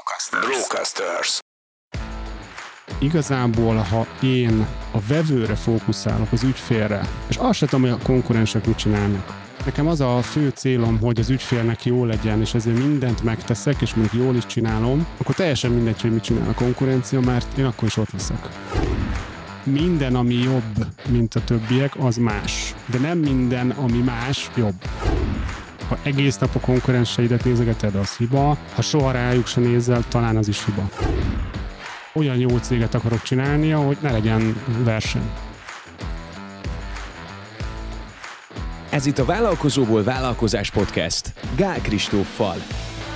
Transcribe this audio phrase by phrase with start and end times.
[0.00, 0.46] Brocasters.
[0.46, 1.38] Brocasters.
[2.98, 8.66] Igazából, ha én a vevőre fókuszálok, az ügyfélre, és azt sem tudom, hogy a konkurensek
[8.66, 9.34] mit csinálnak.
[9.64, 13.94] Nekem az a fő célom, hogy az ügyfélnek jó legyen, és ezért mindent megteszek, és
[13.94, 17.88] még jól is csinálom, akkor teljesen mindegy, hogy mit csinál a konkurencia, mert én akkor
[17.88, 18.48] is ott leszek
[19.64, 22.74] minden, ami jobb, mint a többiek, az más.
[22.86, 24.74] De nem minden, ami más, jobb.
[25.90, 28.56] Ha egész nap a konkurenseidet nézegeted, az hiba.
[28.74, 30.88] Ha soha rájuk se nézel, talán az is hiba.
[32.12, 35.30] Olyan jó céget akarok csinálni, hogy ne legyen verseny.
[38.90, 41.32] Ez itt a Vállalkozóból Vállalkozás Podcast.
[41.56, 42.56] Gál Kristóffal.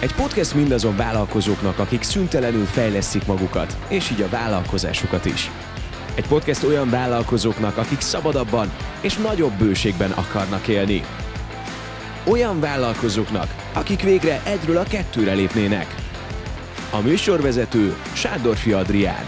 [0.00, 5.50] Egy podcast mindazon vállalkozóknak, akik szüntelenül fejlesztik magukat, és így a vállalkozásukat is.
[6.14, 11.02] Egy podcast olyan vállalkozóknak, akik szabadabban és nagyobb bőségben akarnak élni.
[12.26, 15.86] Olyan vállalkozóknak, akik végre egyről a kettőre lépnének.
[16.92, 19.24] A műsorvezető Sándorfi Adrián.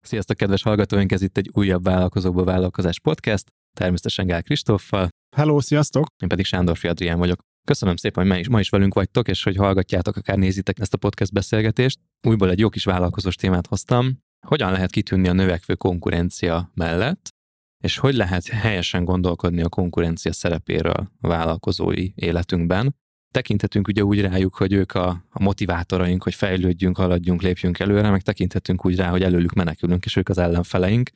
[0.00, 1.12] Sziasztok, kedves hallgatóink!
[1.12, 5.08] Ez itt egy újabb Vállalkozókból Vállalkozás podcast, természetesen Gál Kristóffal.
[5.36, 6.06] Hello, sziasztok!
[6.22, 7.40] Én pedig Sándorfi Adrián vagyok.
[7.64, 10.94] Köszönöm szépen, hogy ma is, ma is velünk vagytok, és hogy hallgatjátok, akár nézitek ezt
[10.94, 11.98] a podcast beszélgetést.
[12.26, 14.24] Újból egy jó kis vállalkozós témát hoztam.
[14.46, 17.34] Hogyan lehet kitűnni a növekvő konkurencia mellett,
[17.80, 22.96] és hogy lehet helyesen gondolkodni a konkurencia szerepéről a vállalkozói életünkben.
[23.30, 28.22] Tekinthetünk ugye úgy rájuk, hogy ők a, a motivátoraink, hogy fejlődjünk, haladjunk, lépjünk előre, meg
[28.22, 31.10] tekinthetünk úgy rá, hogy előlük menekülünk, és ők az ellenfeleink.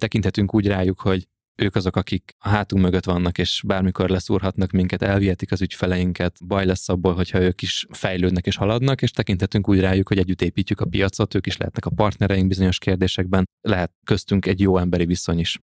[0.00, 5.02] Tekinthetünk úgy rájuk, hogy ők azok, akik a hátunk mögött vannak, és bármikor leszúrhatnak minket,
[5.02, 9.80] elvihetik az ügyfeleinket, baj lesz abból, hogyha ők is fejlődnek és haladnak, és tekintetünk úgy
[9.80, 14.46] rájuk, hogy együtt építjük a piacot, ők is lehetnek a partnereink bizonyos kérdésekben, lehet köztünk
[14.46, 15.58] egy jó emberi viszony is.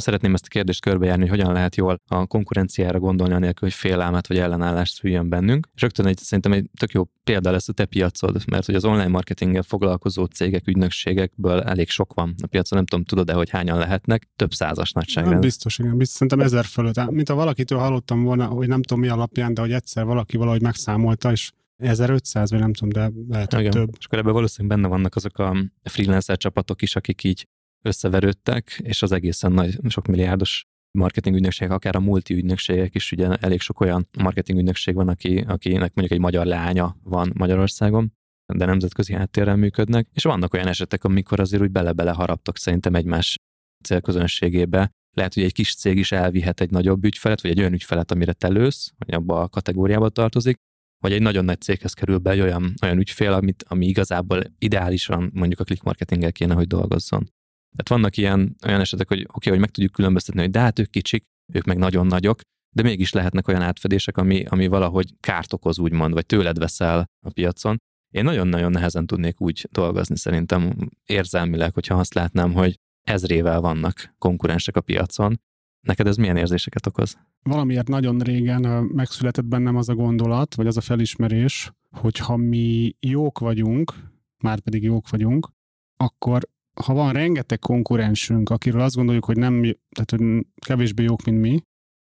[0.00, 4.26] Szeretném ezt a kérdést körbejárni, hogy hogyan lehet jól a konkurenciára gondolni, anélkül, hogy félelmet
[4.26, 5.68] vagy ellenállást szüljön bennünk.
[5.74, 8.84] És rögtön egy, szerintem egy tök jó példa lesz a te piacod, mert hogy az
[8.84, 13.78] online marketinggel foglalkozó cégek, ügynökségekből elég sok van a piacon, nem tudom, tudod-e, hogy hányan
[13.78, 15.32] lehetnek, több százas nagyságrend.
[15.32, 17.10] Nem biztos, igen, biztos, szerintem ezer fölött.
[17.10, 20.62] Mint ha valakitől hallottam volna, hogy nem tudom mi alapján, de hogy egyszer valaki valahogy
[20.62, 23.94] megszámolta, és 1500, vagy nem tudom, de lehet, hogy több.
[23.98, 27.46] És akkor ebben valószínűleg benne vannak azok a freelancer csapatok is, akik így
[27.82, 30.64] összeverődtek, és az egészen nagy, sok milliárdos
[30.98, 35.38] marketing ügynökségek, akár a multi ügynökségek is, ugye elég sok olyan marketing ügynökség van, aki,
[35.38, 38.12] akinek mondjuk egy magyar lánya van Magyarországon,
[38.54, 43.36] de nemzetközi háttérrel működnek, és vannak olyan esetek, amikor azért úgy bele-bele haraptok szerintem egymás
[43.84, 44.90] célközönségébe.
[45.16, 48.32] Lehet, hogy egy kis cég is elvihet egy nagyobb ügyfelet, vagy egy olyan ügyfelet, amire
[48.32, 50.56] te lősz, vagy abba a kategóriába tartozik,
[51.02, 55.30] vagy egy nagyon nagy céghez kerül be egy olyan, olyan ügyfél, amit, ami igazából ideálisan
[55.34, 57.32] mondjuk a click marketinggel kéne, hogy dolgozzon.
[57.76, 60.78] Tehát vannak ilyen olyan esetek, hogy oké, okay, hogy meg tudjuk különböztetni, hogy de hát
[60.78, 62.40] ők kicsik, ők meg nagyon nagyok,
[62.76, 67.30] de mégis lehetnek olyan átfedések, ami, ami valahogy kárt okoz, úgymond, vagy tőled veszel a
[67.30, 67.76] piacon.
[68.14, 74.76] Én nagyon-nagyon nehezen tudnék úgy dolgozni szerintem érzelmileg, hogyha azt látnám, hogy ezrével vannak konkurensek
[74.76, 75.40] a piacon.
[75.86, 77.18] Neked ez milyen érzéseket okoz?
[77.42, 82.96] Valamiért nagyon régen megszületett bennem az a gondolat, vagy az a felismerés, hogy ha mi
[83.00, 83.94] jók vagyunk,
[84.42, 85.48] már pedig jók vagyunk,
[85.96, 86.48] akkor
[86.84, 91.60] ha van rengeteg konkurensünk, akiről azt gondoljuk, hogy nem, tehát hogy kevésbé jók, mint mi,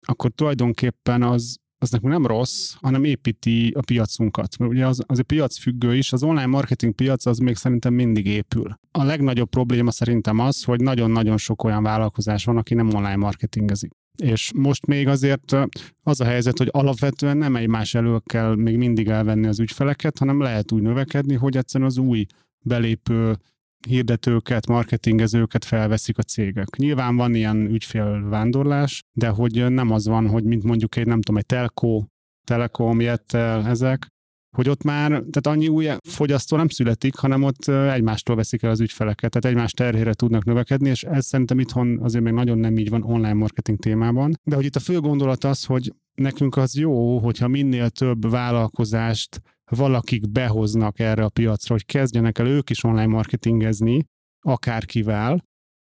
[0.07, 4.57] akkor tulajdonképpen az, az nekünk nem rossz, hanem építi a piacunkat.
[4.57, 7.93] Mert ugye az, az a piac függő is, az online marketing piac az még szerintem
[7.93, 8.79] mindig épül.
[8.91, 13.91] A legnagyobb probléma szerintem az, hogy nagyon-nagyon sok olyan vállalkozás van, aki nem online marketingezik.
[14.17, 15.55] És most még azért
[16.03, 20.41] az a helyzet, hogy alapvetően nem egymás elől kell még mindig elvenni az ügyfeleket, hanem
[20.41, 22.25] lehet úgy növekedni, hogy egyszerűen az új
[22.65, 23.37] belépő
[23.85, 26.75] hirdetőket, marketingezőket felveszik a cégek.
[26.75, 31.37] Nyilván van ilyen ügyfélvándorlás, de hogy nem az van, hogy mint mondjuk egy, nem tudom,
[31.37, 32.03] egy telco,
[32.43, 34.07] telekom, jettel, ezek,
[34.55, 38.79] hogy ott már, tehát annyi új fogyasztó nem születik, hanem ott egymástól veszik el az
[38.79, 42.89] ügyfeleket, tehát egymás terhére tudnak növekedni, és ez szerintem itthon azért még nagyon nem így
[42.89, 44.39] van online marketing témában.
[44.43, 49.41] De hogy itt a fő gondolat az, hogy nekünk az jó, hogyha minél több vállalkozást
[49.69, 54.05] valakik behoznak erre a piacra, hogy kezdjenek el ők is online marketingezni,
[54.39, 55.43] akárkivel,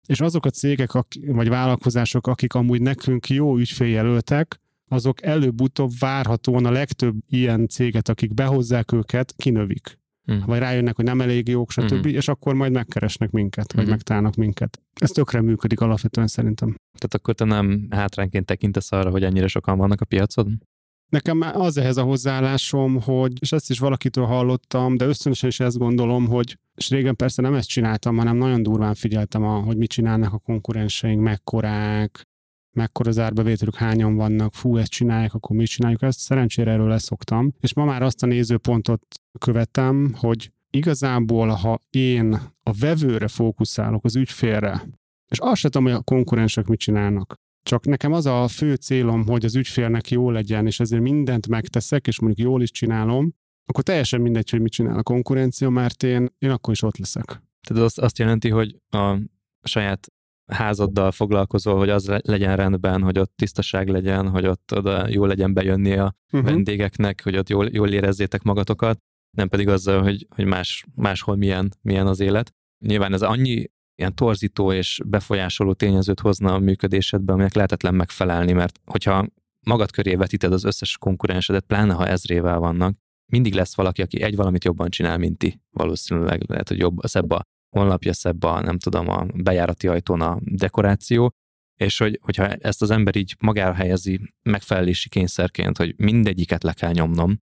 [0.07, 0.92] és azok a cégek
[1.25, 4.60] vagy vállalkozások, akik amúgy nekünk jó ügyféljelöltek,
[4.92, 9.98] azok előbb-utóbb várhatóan a legtöbb ilyen céget, akik behozzák őket, kinövik.
[10.27, 10.45] Uh-huh.
[10.45, 12.13] Vagy rájönnek, hogy nem elég jók, stb., uh-huh.
[12.13, 13.75] és akkor majd megkeresnek minket, uh-huh.
[13.75, 13.94] vagy mhm.
[13.94, 14.81] megtalálnak minket.
[14.94, 16.75] Ez tökre működik alapvetően szerintem.
[16.98, 20.62] Tehát akkor te nem hátrányként tekintesz arra, hogy ennyire sokan vannak a piacon?
[21.10, 25.78] Nekem az ehhez a hozzáállásom, hogy, és ezt is valakitől hallottam, de ösztönösen is ezt
[25.78, 29.90] gondolom, hogy, és régen persze nem ezt csináltam, hanem nagyon durván figyeltem, a, hogy mit
[29.90, 32.28] csinálnak a konkurenseink, mekkorák,
[32.72, 36.20] mekkora az árbevételük, hányan vannak, fú, ezt csinálják, akkor mit csináljuk ezt.
[36.20, 37.54] Szerencsére erről leszoktam.
[37.60, 39.02] És ma már azt a nézőpontot
[39.40, 42.34] követem, hogy igazából, ha én
[42.64, 44.88] a vevőre fókuszálok, az ügyfélre,
[45.28, 47.36] és azt sem tudom, hogy a konkurensek mit csinálnak.
[47.64, 52.08] Csak nekem az a fő célom, hogy az ügyfélnek jó legyen, és ezért mindent megteszek,
[52.08, 53.34] és mondjuk jól is csinálom,
[53.66, 57.26] akkor teljesen mindegy, hogy mit csinál a konkurencia, mert én, én akkor is ott leszek.
[57.68, 59.18] Tehát az azt jelenti, hogy a
[59.64, 60.08] saját
[60.52, 65.54] házaddal foglalkozol, hogy az legyen rendben, hogy ott tisztaság legyen, hogy ott oda jól legyen
[65.54, 66.50] bejönni a uh-huh.
[66.50, 69.00] vendégeknek, hogy ott jól, jól érezzétek magatokat,
[69.38, 72.54] nem pedig azzal, hogy, hogy más, máshol milyen, milyen az élet.
[72.86, 73.66] Nyilván ez annyi
[74.00, 79.28] ilyen torzító és befolyásoló tényezőt hozna a működésedbe, aminek lehetetlen megfelelni, mert hogyha
[79.66, 82.98] magad köré vetíted az összes konkurensedet, pláne ha ezrével vannak,
[83.31, 85.62] mindig lesz valaki, aki egy valamit jobban csinál, mint ti.
[85.69, 87.42] Valószínűleg lehet, hogy jobb, szebb a
[87.75, 91.31] honlapja, szebb a, nem tudom, a bejárati ajtón a dekoráció,
[91.80, 96.92] és hogy, hogyha ezt az ember így magára helyezi megfelelési kényszerként, hogy mindegyiket le kell
[96.92, 97.38] nyomnom,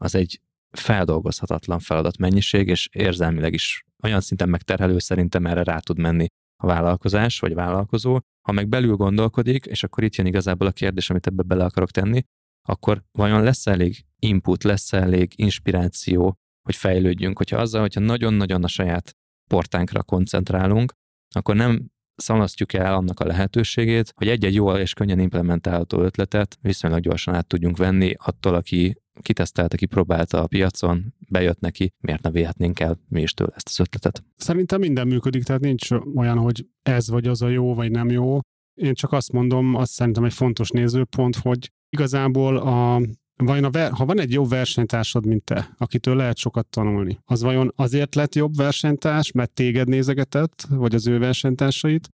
[0.00, 0.40] az egy
[0.70, 6.26] feldolgozhatatlan feladat mennyiség, és érzelmileg is olyan szinten megterhelő szerintem erre rá tud menni
[6.62, 8.18] a vállalkozás vagy vállalkozó.
[8.48, 11.90] Ha meg belül gondolkodik, és akkor itt jön igazából a kérdés, amit ebbe bele akarok
[11.90, 12.22] tenni,
[12.68, 18.68] akkor vajon lesz elég input, lesz elég inspiráció, hogy fejlődjünk, hogyha azzal, hogyha nagyon-nagyon a
[18.68, 19.16] saját
[19.50, 20.92] portánkra koncentrálunk,
[21.34, 27.00] akkor nem szalasztjuk el annak a lehetőségét, hogy egy-egy jól és könnyen implementálható ötletet viszonylag
[27.00, 32.80] gyorsan át tudjunk venni attól, aki kitesztelte, kipróbálta a piacon, bejött neki, miért ne véhetnénk
[32.80, 34.24] el mi is tőle ezt az ötletet?
[34.36, 38.38] Szerintem minden működik, tehát nincs olyan, hogy ez vagy az a jó, vagy nem jó.
[38.74, 43.00] Én csak azt mondom, azt szerintem egy fontos nézőpont, hogy igazából a,
[43.36, 47.42] vajon a ver, ha van egy jobb versenytársad, mint te, akitől lehet sokat tanulni, az
[47.42, 52.08] vajon azért lett jobb versenytárs, mert téged nézegetett, vagy az ő versenytársait,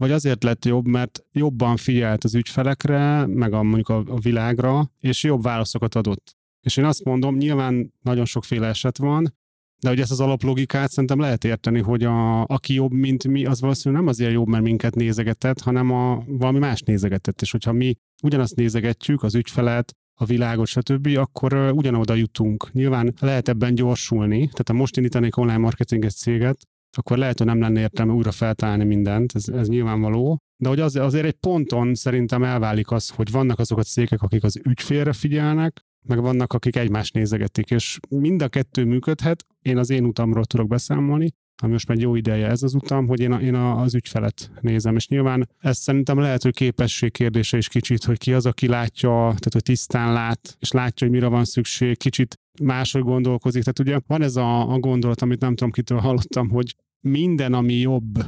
[0.00, 4.90] vagy azért lett jobb, mert jobban figyelt az ügyfelekre, meg a, mondjuk a, a világra,
[4.98, 6.36] és jobb válaszokat adott.
[6.62, 9.34] És én azt mondom, nyilván nagyon sokféle eset van,
[9.82, 13.60] de hogy ezt az alaplogikát szerintem lehet érteni, hogy a, aki jobb, mint mi, az
[13.60, 17.42] valószínűleg nem azért jobb, mert minket nézegetett, hanem a, valami más nézegetett.
[17.42, 22.72] És hogyha mi ugyanazt nézegetjük, az ügyfelet, a világot, stb., akkor ugyanoda jutunk.
[22.72, 26.58] Nyilván lehet ebben gyorsulni, tehát ha most indítanék online marketinges céget,
[26.96, 30.38] akkor lehet, hogy nem lenne értelme újra feltalálni mindent, ez, ez nyilvánvaló.
[30.62, 34.44] De hogy az, azért egy ponton szerintem elválik az, hogy vannak azok a cégek, akik
[34.44, 39.44] az ügyfélre figyelnek, meg vannak, akik egymást nézegetik, és mind a kettő működhet.
[39.62, 43.20] Én az én utamról tudok beszámolni, ami most már jó ideje ez az utam, hogy
[43.20, 47.56] én, a, én a, az ügyfelet nézem, és nyilván ez szerintem lehet, hogy képesség kérdése
[47.56, 51.28] is kicsit, hogy ki az, aki látja, tehát hogy tisztán lát, és látja, hogy mire
[51.28, 53.62] van szükség, kicsit máshogy gondolkozik.
[53.62, 57.74] Tehát ugye van ez a, a gondolat, amit nem tudom kitől hallottam, hogy minden, ami
[57.74, 58.24] jobb,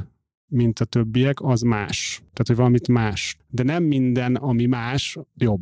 [0.47, 2.17] mint a többiek, az más.
[2.17, 3.37] Tehát, hogy valamit más.
[3.49, 5.61] De nem minden, ami más, jobb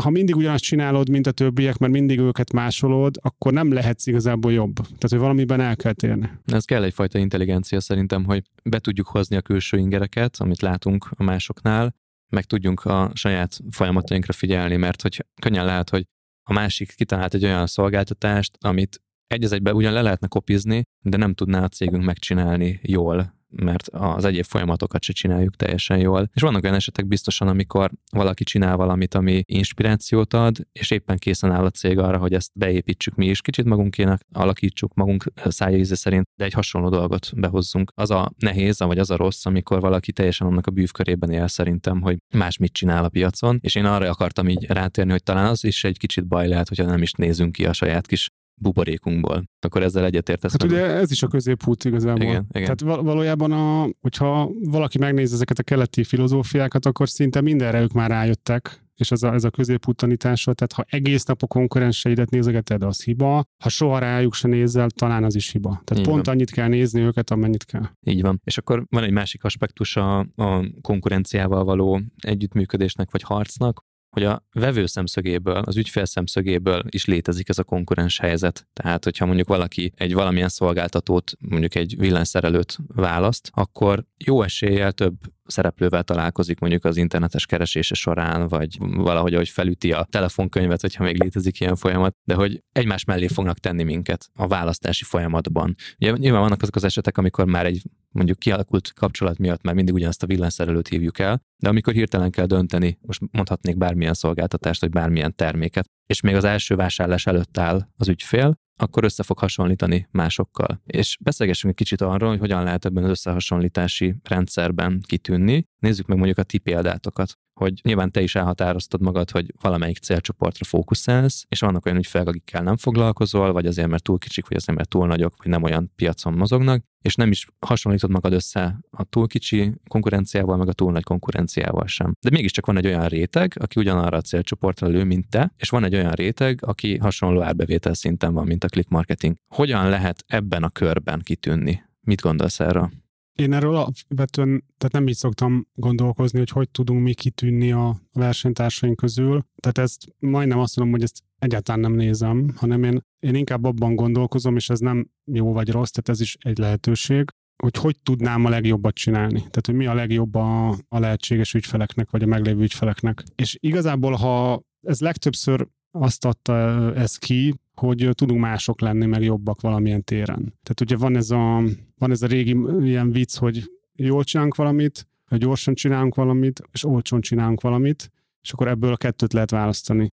[0.00, 4.52] ha mindig ugyanazt csinálod, mint a többiek, mert mindig őket másolod, akkor nem lehetsz igazából
[4.52, 4.74] jobb.
[4.74, 6.30] Tehát, hogy valamiben el kell térni.
[6.44, 11.22] Ez kell egyfajta intelligencia szerintem, hogy be tudjuk hozni a külső ingereket, amit látunk a
[11.22, 11.94] másoknál,
[12.28, 16.04] meg tudjunk a saját folyamatainkra figyelni, mert hogy könnyen lehet, hogy
[16.48, 21.16] a másik kitalált egy olyan szolgáltatást, amit egy az egyben ugyan le lehetne kopizni, de
[21.16, 26.30] nem tudná a cégünk megcsinálni jól mert az egyéb folyamatokat se csináljuk teljesen jól.
[26.34, 31.52] És vannak olyan esetek biztosan, amikor valaki csinál valamit, ami inspirációt ad, és éppen készen
[31.52, 36.24] áll a cég arra, hogy ezt beépítsük mi is, kicsit magunkének alakítsuk magunk szájéze szerint,
[36.38, 37.92] de egy hasonló dolgot behozzunk.
[37.94, 42.00] Az a nehéz, vagy az a rossz, amikor valaki teljesen annak a bűvkörében él szerintem,
[42.00, 45.64] hogy más mit csinál a piacon, és én arra akartam így rátérni, hogy talán az
[45.64, 49.44] is egy kicsit baj lehet, hogyha nem is nézünk ki a saját kis buborékunkból.
[49.60, 50.52] Akkor ezzel egyetértesz.
[50.52, 52.22] Hát ugye ez is a középút igazából.
[52.22, 52.76] Igen, igen.
[52.76, 58.10] Tehát valójában, a, hogyha valaki megnézi ezeket a keleti filozófiákat, akkor szinte mindenre ők már
[58.10, 62.82] rájöttek, és ez a, ez a középút tanítása, tehát ha egész nap a konkurenseidet nézegeted,
[62.82, 65.82] az hiba, ha soha rájuk se nézel, talán az is hiba.
[65.84, 66.34] Tehát Így pont van.
[66.34, 67.84] annyit kell nézni őket, amennyit kell.
[68.00, 68.40] Így van.
[68.44, 73.84] És akkor van egy másik aspektus a, a konkurenciával való együttműködésnek vagy harcnak,
[74.14, 78.66] hogy a vevő szemszögéből, az ügyfél szemszögéből is létezik ez a konkurens helyzet.
[78.72, 85.14] Tehát, hogyha mondjuk valaki egy valamilyen szolgáltatót, mondjuk egy villanyszerelőt választ, akkor jó eséllyel több
[85.46, 91.22] szereplővel találkozik mondjuk az internetes keresése során, vagy valahogy, ahogy felüti a telefonkönyvet, hogyha még
[91.22, 95.74] létezik ilyen folyamat, de hogy egymás mellé fognak tenni minket a választási folyamatban.
[95.98, 97.82] Ugye nyilván vannak azok az esetek, amikor már egy
[98.14, 102.46] mondjuk kialakult kapcsolat miatt már mindig ugyanazt a villanyszerelőt hívjuk el, de amikor hirtelen kell
[102.46, 107.88] dönteni, most mondhatnék bármilyen szolgáltatást, vagy bármilyen terméket, és még az első vásárlás előtt áll
[107.96, 110.80] az ügyfél, akkor össze fog hasonlítani másokkal.
[110.86, 115.66] És beszélgessünk egy kicsit arról, hogy hogyan lehet ebben az összehasonlítási rendszerben kitűnni.
[115.84, 120.64] Nézzük meg mondjuk a ti példátokat hogy nyilván te is elhatároztad magad, hogy valamelyik célcsoportra
[120.64, 124.76] fókuszálsz, és vannak olyan ügyfelek, akikkel nem foglalkozol, vagy azért, mert túl kicsik, vagy azért,
[124.76, 129.04] mert túl nagyok, vagy nem olyan piacon mozognak, és nem is hasonlítod magad össze a
[129.04, 132.14] túl kicsi konkurenciával, meg a túl nagy konkurenciával sem.
[132.20, 135.84] De mégiscsak van egy olyan réteg, aki ugyanarra a célcsoportra lő, mint te, és van
[135.84, 139.36] egy olyan réteg, aki hasonló árbevétel szinten van, mint a click marketing.
[139.54, 141.82] Hogyan lehet ebben a körben kitűnni?
[142.00, 142.90] Mit gondolsz erről?
[143.38, 148.96] Én erről alapvetően tehát nem így szoktam gondolkozni, hogy hogy tudunk mi kitűnni a versenytársaink
[148.96, 149.44] közül.
[149.60, 153.94] Tehát ezt majdnem azt mondom, hogy ezt egyáltalán nem nézem, hanem én, én inkább abban
[153.94, 157.28] gondolkozom, és ez nem jó vagy rossz, tehát ez is egy lehetőség,
[157.62, 159.38] hogy hogy tudnám a legjobbat csinálni.
[159.38, 163.22] Tehát, hogy mi a legjobb a, a lehetséges ügyfeleknek, vagy a meglévő ügyfeleknek.
[163.34, 166.54] És igazából, ha ez legtöbbször azt adta
[166.94, 170.36] ez ki, hogy tudunk mások lenni, meg jobbak valamilyen téren.
[170.36, 171.62] Tehát ugye van ez a,
[171.98, 176.84] van ez a régi ilyen vicc, hogy jól csinálunk valamit, hogy gyorsan csinálunk valamit, és
[176.84, 178.10] olcsón csinálunk valamit,
[178.42, 180.08] és akkor ebből a kettőt lehet választani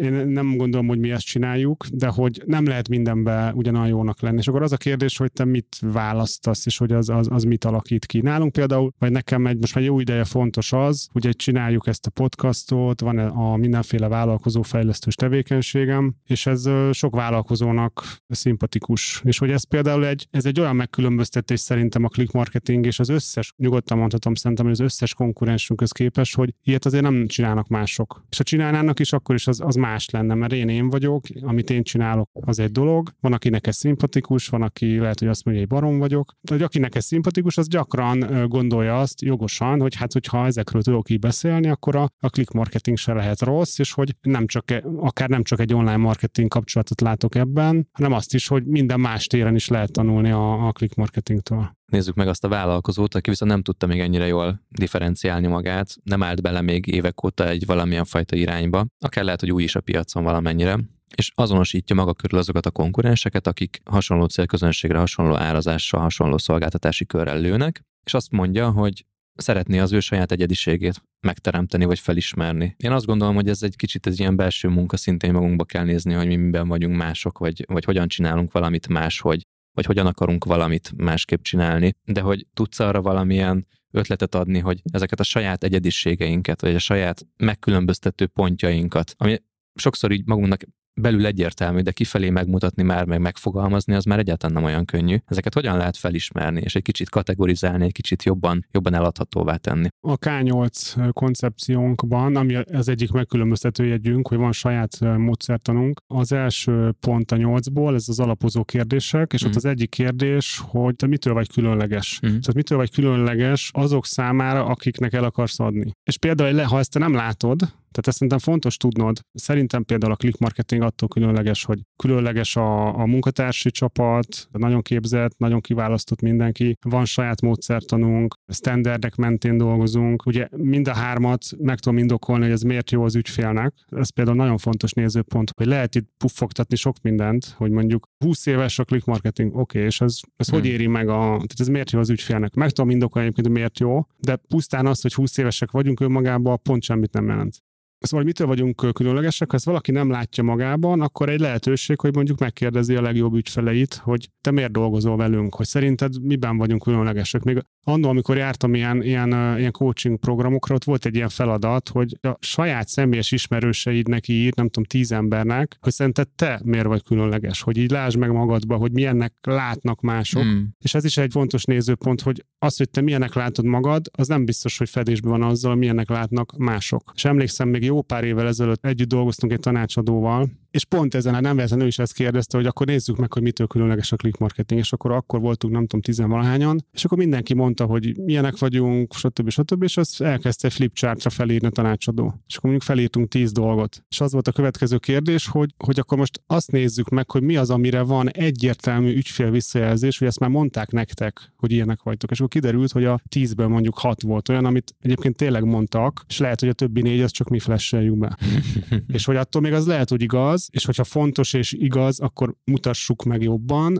[0.00, 4.38] én nem gondolom, hogy mi ezt csináljuk, de hogy nem lehet mindenbe ugyanolyan jónak lenni.
[4.38, 7.64] És akkor az a kérdés, hogy te mit választasz, és hogy az, az, az mit
[7.64, 8.20] alakít ki.
[8.20, 12.06] Nálunk például, vagy nekem egy most már jó ideje fontos az, hogy egy csináljuk ezt
[12.06, 19.20] a podcastot, van a mindenféle vállalkozó fejlesztős tevékenységem, és ez sok vállalkozónak szimpatikus.
[19.24, 23.08] És hogy ez például egy, ez egy olyan megkülönböztetés szerintem a click marketing és az
[23.08, 28.24] összes, nyugodtan mondhatom szerintem, hogy az összes konkurensünkhöz képest, hogy ilyet azért nem csinálnak mások.
[28.30, 31.70] És ha csinálnának is, akkor is az, az más lenne, mert én én vagyok, amit
[31.70, 33.10] én csinálok, az egy dolog.
[33.20, 36.32] Van, akinek ez szimpatikus, van, aki lehet, hogy azt mondja, hogy barom vagyok.
[36.50, 41.18] Hogy akinek ez szimpatikus, az gyakran gondolja azt jogosan, hogy hát, hogyha ezekről tudok így
[41.18, 45.28] beszélni, akkor a, a click marketing se lehet rossz, és hogy nem csak, e, akár
[45.28, 49.54] nem csak egy online marketing kapcsolatot látok ebben, hanem azt is, hogy minden más téren
[49.54, 51.75] is lehet tanulni a, a click marketingtől.
[51.92, 56.22] Nézzük meg azt a vállalkozót, aki viszont nem tudta még ennyire jól differenciálni magát, nem
[56.22, 59.80] állt bele még évek óta egy valamilyen fajta irányba, akár lehet, hogy új is a
[59.80, 60.78] piacon valamennyire,
[61.14, 67.40] és azonosítja maga körül azokat a konkurenseket, akik hasonló célközönségre, hasonló árazással, hasonló szolgáltatási körrel
[67.40, 72.74] lőnek, és azt mondja, hogy szeretné az ő saját egyediségét megteremteni vagy felismerni.
[72.76, 76.12] Én azt gondolom, hogy ez egy kicsit egy ilyen belső munka, szintén magunkba kell nézni,
[76.12, 79.42] hogy mi miben vagyunk mások, vagy, vagy hogyan csinálunk valamit máshogy,
[79.76, 85.20] vagy hogyan akarunk valamit másképp csinálni, de hogy tudsz arra valamilyen ötletet adni, hogy ezeket
[85.20, 89.42] a saját egyediségeinket, vagy a saját megkülönböztető pontjainkat, ami
[89.74, 90.62] sokszor így magunknak
[91.00, 95.16] belül egyértelmű, de kifelé megmutatni már, meg megfogalmazni, az már egyáltalán nem olyan könnyű.
[95.26, 99.88] Ezeket hogyan lehet felismerni, és egy kicsit kategorizálni, egy kicsit jobban, jobban eladhatóvá tenni?
[100.00, 107.32] A K8 koncepciónkban, ami az egyik megkülönböztető jegyünk, hogy van saját módszertanunk, az első pont
[107.32, 109.46] a nyolcból, ez az alapozó kérdések, és mm.
[109.46, 109.66] ott mhm.
[109.66, 112.20] az egyik kérdés, hogy te mitől vagy különleges.
[112.26, 112.28] Mm.
[112.28, 115.90] Tehát mitől vagy különleges azok számára, akiknek el akarsz adni.
[116.04, 117.60] És például, ha ezt te nem látod,
[117.96, 119.20] tehát ezt szerintem fontos tudnod.
[119.32, 125.38] Szerintem például a click marketing attól különleges, hogy különleges a, a munkatársi csapat, nagyon képzett,
[125.38, 130.26] nagyon kiválasztott mindenki, van saját módszertanunk, standardek mentén dolgozunk.
[130.26, 133.74] Ugye mind a hármat meg tudom indokolni, hogy ez miért jó az ügyfélnek.
[133.90, 138.78] Ez például nagyon fontos nézőpont, hogy lehet itt puffogtatni sok mindent, hogy mondjuk 20 éves
[138.78, 140.58] a click marketing, oké, okay, és ez, ez hmm.
[140.58, 142.54] hogy éri meg a, tehát ez miért jó az ügyfélnek.
[142.54, 146.58] Meg tudom indokolni egyébként, hogy miért jó, de pusztán az, hogy 20 évesek vagyunk önmagában,
[146.62, 147.64] pont semmit nem jelent.
[147.98, 149.50] Szóval mitől vagyunk különlegesek?
[149.50, 153.94] Ha ezt valaki nem látja magában, akkor egy lehetőség, hogy mondjuk megkérdezi a legjobb ügyfeleit,
[153.94, 157.42] hogy te miért dolgozol velünk, hogy szerinted miben vagyunk különlegesek.
[157.42, 162.18] Még annól, amikor jártam ilyen, ilyen, ilyen coaching programokra, ott volt egy ilyen feladat, hogy
[162.20, 167.62] a saját személyes ismerőseidnek ír, nem tudom, tíz embernek, hogy szerinted te miért vagy különleges,
[167.62, 170.42] hogy így lásd meg magadba, hogy milyennek látnak mások.
[170.42, 170.68] Hmm.
[170.78, 174.44] És ez is egy fontos nézőpont, hogy az, hogy te milyennek látod magad, az nem
[174.44, 177.12] biztos, hogy fedésben van azzal, milyennek látnak mások.
[177.14, 181.40] És emlékszem, még jó pár évvel ezelőtt együtt dolgoztunk egy tanácsadóval, és pont ezen a
[181.40, 184.80] nem véletlenül is ezt kérdezte, hogy akkor nézzük meg, hogy mitől különleges a click marketing,
[184.80, 189.50] és akkor akkor voltunk, nem tudom, tizenvalahányan, és akkor mindenki mondta, hogy milyenek vagyunk, stb.
[189.50, 189.82] stb.
[189.82, 192.24] és azt elkezdte flipchartra felírni a tanácsadó.
[192.46, 194.04] És akkor mondjuk felírtunk tíz dolgot.
[194.08, 197.56] És az volt a következő kérdés, hogy, hogy akkor most azt nézzük meg, hogy mi
[197.56, 202.30] az, amire van egyértelmű ügyfél visszajelzés, hogy ezt már mondták nektek, hogy ilyenek vagytok.
[202.30, 206.38] És akkor kiderült, hogy a tízből mondjuk hat volt olyan, amit egyébként tényleg mondtak, és
[206.38, 208.38] lehet, hogy a többi négy az csak mi flasheljük be.
[209.16, 213.24] és hogy attól még az lehet, hogy igaz, és hogyha fontos és igaz, akkor mutassuk
[213.24, 213.98] meg jobban,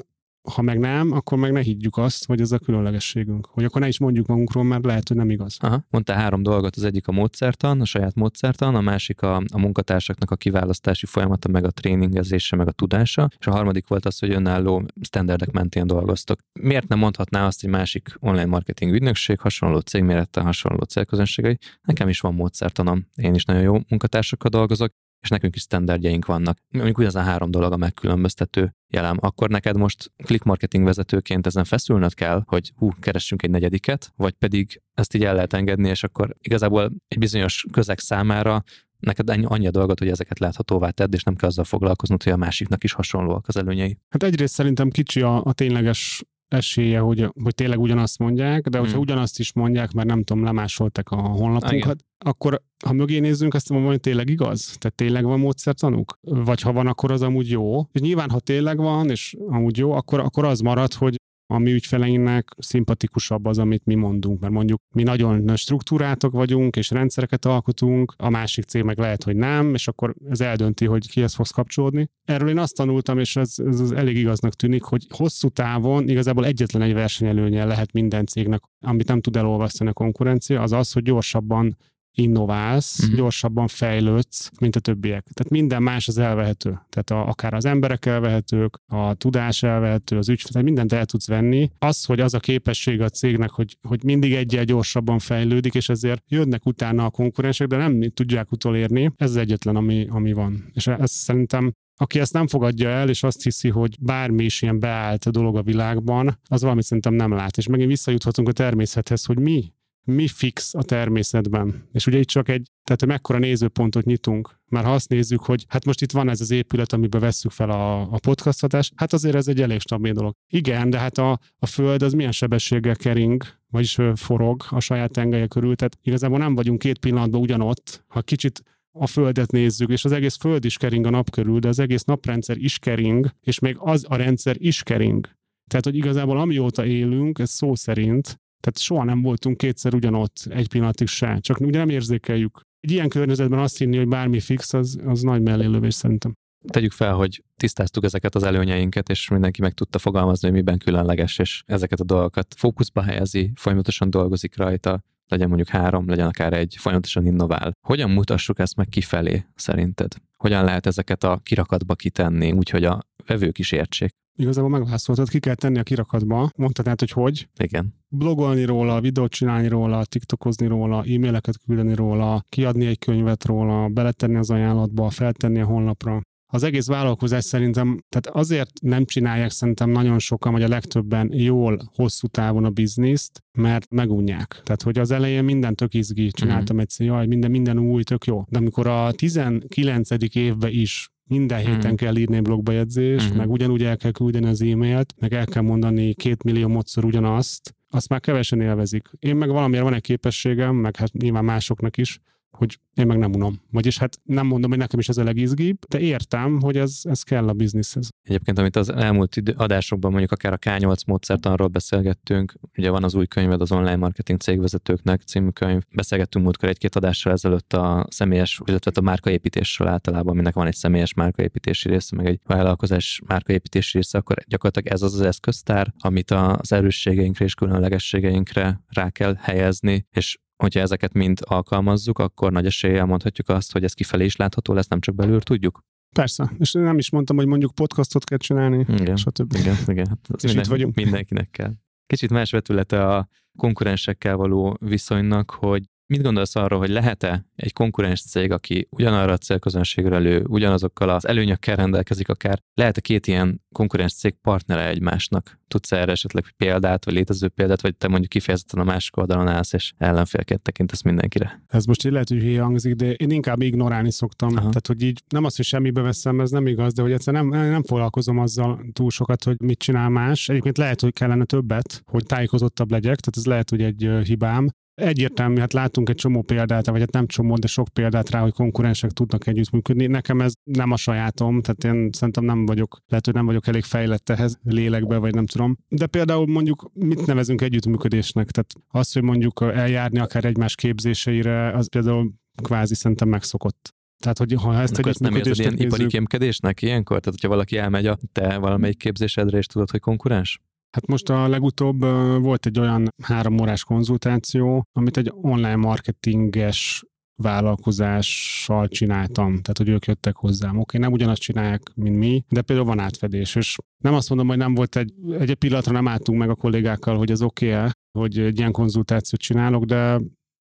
[0.54, 3.46] Ha meg nem, akkor meg ne higgyük azt, hogy ez a különlegességünk.
[3.46, 5.56] Hogy akkor ne is mondjuk magunkról, mert lehet, hogy nem igaz.
[5.60, 9.58] Aha, mondtál három dolgot, az egyik a módszertan, a saját módszertan, a másik a, a
[9.58, 14.18] munkatársaknak a kiválasztási folyamata, meg a tréningezése, meg a tudása, és a harmadik volt az,
[14.18, 16.38] hogy önálló standardek mentén dolgoztok.
[16.60, 21.58] Miért nem mondhatná azt egy másik online marketing ügynökség, hasonló cégmérettel, hasonló célközönségei?
[21.82, 26.58] Nekem is van módszertanom, én is nagyon jó munkatársakkal dolgozok, és nekünk is standardjaink vannak.
[26.68, 29.16] Mondjuk ugyanaz a három dolog a megkülönböztető jelem.
[29.20, 34.32] Akkor neked most click marketing vezetőként ezen feszülnöd kell, hogy hú, keressünk egy negyediket, vagy
[34.32, 38.62] pedig ezt így el lehet engedni, és akkor igazából egy bizonyos közeg számára
[38.98, 42.36] neked annyi a dolgot, hogy ezeket láthatóvá tedd, és nem kell azzal foglalkoznod, hogy a
[42.36, 43.98] másiknak is hasonlóak az előnyei.
[44.08, 48.92] Hát egyrészt szerintem kicsi a, a tényleges esélye, hogy, hogy tényleg ugyanazt mondják, de hogyha
[48.92, 49.02] hmm.
[49.02, 51.96] ugyanazt is mondják, mert nem tudom, lemásolták a honlapunkat, Igen.
[52.18, 54.76] akkor ha mögé nézzünk, azt mondom, hogy tényleg igaz?
[54.78, 56.18] Tehát tényleg van módszertanuk?
[56.20, 57.80] Vagy ha van, akkor az amúgy jó.
[57.92, 61.72] És nyilván, ha tényleg van, és amúgy jó, akkor, akkor az marad, hogy a mi
[61.72, 68.14] ügyfeleinknek szimpatikusabb az, amit mi mondunk, mert mondjuk mi nagyon struktúrátok vagyunk, és rendszereket alkotunk,
[68.16, 72.08] a másik cég meg lehet, hogy nem, és akkor ez eldönti, hogy kihez fogsz kapcsolódni.
[72.24, 76.46] Erről én azt tanultam, és ez, ez, ez elég igaznak tűnik, hogy hosszú távon igazából
[76.46, 81.02] egyetlen egy versenyelőnye lehet minden cégnek, amit nem tud elolvasztani a konkurencia, az az, hogy
[81.02, 81.76] gyorsabban
[82.16, 83.16] innoválsz, uh-huh.
[83.16, 85.24] gyorsabban fejlődsz, mint a többiek.
[85.34, 86.68] Tehát minden más az elvehető.
[86.88, 91.70] Tehát a, akár az emberek elvehetők, a tudás elvehető, az ügyfél, mindent el tudsz venni.
[91.78, 96.22] Az, hogy az a képesség a cégnek, hogy, hogy mindig egyel gyorsabban fejlődik, és ezért
[96.28, 100.70] jönnek utána a konkurensek, de nem tudják utolérni, ez az egyetlen, ami, ami van.
[100.72, 104.78] És ez szerintem aki ezt nem fogadja el, és azt hiszi, hogy bármi is ilyen
[104.78, 107.56] beállt dolog a világban, az valamit szerintem nem lát.
[107.56, 109.72] És megint visszajuthatunk a természethez, hogy mi
[110.06, 111.88] mi fix a természetben.
[111.92, 114.60] És ugye itt csak egy, tehát hogy mekkora nézőpontot nyitunk.
[114.68, 117.70] Már ha azt nézzük, hogy hát most itt van ez az épület, amiben vesszük fel
[117.70, 120.34] a, a podcasthatást, hát azért ez egy elég stabil dolog.
[120.52, 125.46] Igen, de hát a, a Föld az milyen sebességgel kering, vagyis forog a saját tengelye
[125.46, 128.62] körül, tehát igazából nem vagyunk két pillanatban ugyanott, ha kicsit
[128.98, 132.04] a Földet nézzük, és az egész Föld is kering a nap körül, de az egész
[132.04, 135.28] naprendszer is kering, és még az a rendszer is kering.
[135.66, 140.68] Tehát, hogy igazából amióta élünk, ez szó szerint, tehát soha nem voltunk kétszer ugyanott, egy
[140.68, 141.38] pillanatig se.
[141.40, 142.60] Csak ugye nem érzékeljük.
[142.80, 146.32] Egy ilyen környezetben azt hinni, hogy bármi fix, az, az nagy mellélövés szerintem.
[146.70, 151.38] Tegyük fel, hogy tisztáztuk ezeket az előnyeinket, és mindenki meg tudta fogalmazni, hogy miben különleges,
[151.38, 156.76] és ezeket a dolgokat fókuszba helyezi, folyamatosan dolgozik rajta, legyen mondjuk három, legyen akár egy,
[156.78, 157.72] folyamatosan innovál.
[157.86, 160.14] Hogyan mutassuk ezt meg kifelé, szerinted?
[160.36, 164.10] Hogyan lehet ezeket a kirakatba kitenni, úgyhogy a vevők is értsék?
[164.38, 166.50] Igazából megválaszoltad, ki kell tenni a kirakatba.
[166.56, 167.48] Mondtad hát, hogy hogy?
[167.58, 167.94] Igen.
[168.08, 174.36] Blogolni róla, videót csinálni róla, tiktokozni róla, e-maileket küldeni róla, kiadni egy könyvet róla, beletenni
[174.36, 176.20] az ajánlatba, feltenni a honlapra.
[176.48, 181.90] Az egész vállalkozás szerintem, tehát azért nem csinálják szerintem nagyon sokan, vagy a legtöbben jól
[181.94, 184.60] hosszú távon a bizniszt, mert megunják.
[184.64, 186.84] Tehát, hogy az elején minden tök izgi, csináltam mm-hmm.
[186.84, 188.44] egyszer, jaj, minden, minden új, tök jó.
[188.48, 190.10] De amikor a 19.
[190.34, 191.94] évben is minden héten mm.
[191.94, 193.36] kell írni egy blogbejegyzést, mm.
[193.36, 197.74] meg ugyanúgy el kell küldeni az e-mailt, meg el kell mondani két millió módszor ugyanazt,
[197.88, 199.08] azt már kevesen élvezik.
[199.18, 203.32] Én meg valamiért van egy képességem, meg hát nyilván másoknak is, hogy én meg nem
[203.32, 203.60] unom.
[203.70, 207.22] Vagyis hát nem mondom, hogy nekem is ez a legizgibb, de értem, hogy ez, ez
[207.22, 208.08] kell a bizniszhez.
[208.22, 213.26] Egyébként, amit az elmúlt adásokban mondjuk akár a K8 módszertanról beszélgettünk, ugye van az új
[213.26, 215.82] könyved az online marketing cégvezetőknek című könyv.
[215.94, 221.14] Beszélgettünk múltkor egy-két adással ezelőtt a személyes, illetve a márkaépítésről általában, aminek van egy személyes
[221.14, 226.72] márkaépítési része, meg egy vállalkozás márkaépítési része, akkor gyakorlatilag ez az az eszköztár, amit az
[226.72, 233.48] erősségeinkre és különlegességeinkre rá kell helyezni, és hogyha ezeket mind alkalmazzuk, akkor nagy eséllyel mondhatjuk
[233.48, 235.80] azt, hogy ez kifelé is látható lesz, nem csak belül tudjuk.
[236.14, 239.52] Persze, és nem is mondtam, hogy mondjuk podcastot kell csinálni, igen, stb.
[239.52, 240.06] Igen, igen.
[240.08, 240.94] Hát és minden, itt vagyunk.
[240.94, 241.72] Mindenkinek kell.
[242.06, 248.22] Kicsit más vetülete a konkurensekkel való viszonynak, hogy Mit gondolsz arról, hogy lehet-e egy konkurens
[248.22, 254.14] cég, aki ugyanarra a célközönségre elő, ugyanazokkal az előnyökkel rendelkezik akár, lehet-e két ilyen konkurens
[254.14, 255.60] cég partnere egymásnak?
[255.68, 259.72] Tudsz erre esetleg példát, vagy létező példát, vagy te mondjuk kifejezetten a másik oldalon állsz,
[259.72, 261.62] és ellenfélként tekintesz mindenkire?
[261.68, 264.48] Ez most így lehet, hogy hangzik, de én inkább ignorálni szoktam.
[264.48, 264.58] Aha.
[264.58, 267.70] Tehát, hogy így nem az, hogy semmibe veszem, ez nem igaz, de hogy egyszerűen nem,
[267.70, 270.48] nem foglalkozom azzal túl sokat, hogy mit csinál más.
[270.48, 275.58] Egyébként lehet, hogy kellene többet, hogy tájékozottabb legyek, tehát ez lehet, hogy egy hibám, Egyértelmű,
[275.58, 279.10] hát látunk egy csomó példát, vagy hát nem csomó, de sok példát rá, hogy konkurensek
[279.10, 280.06] tudnak együttműködni.
[280.06, 283.84] Nekem ez nem a sajátom, tehát én szerintem nem vagyok, lehet, hogy nem vagyok elég
[283.84, 285.76] fejlett ehhez lélekbe, vagy nem tudom.
[285.88, 288.50] De például mondjuk mit nevezünk együttműködésnek?
[288.50, 292.32] Tehát az, hogy mondjuk eljárni akár egymás képzéseire, az például
[292.62, 293.94] kvázi szerintem megszokott.
[294.18, 297.20] Tehát, hogy ha ezt Akkor ezt nem érzed ilyen ipari kémkedésnek ilyenkor?
[297.20, 300.60] Tehát, hogyha valaki elmegy a te valamelyik képzésedre, és tudod, hogy konkurens?
[300.96, 302.00] Hát most a legutóbb
[302.40, 307.04] volt egy olyan három órás konzultáció, amit egy online marketinges
[307.42, 310.78] vállalkozással csináltam, tehát hogy ők jöttek hozzám.
[310.78, 314.56] Oké, nem ugyanazt csinálják, mint mi, de például van átfedés, és nem azt mondom, hogy
[314.56, 318.58] nem volt egy, egy pillanatra nem álltunk meg a kollégákkal, hogy ez oké-e, hogy egy
[318.58, 320.20] ilyen konzultációt csinálok, de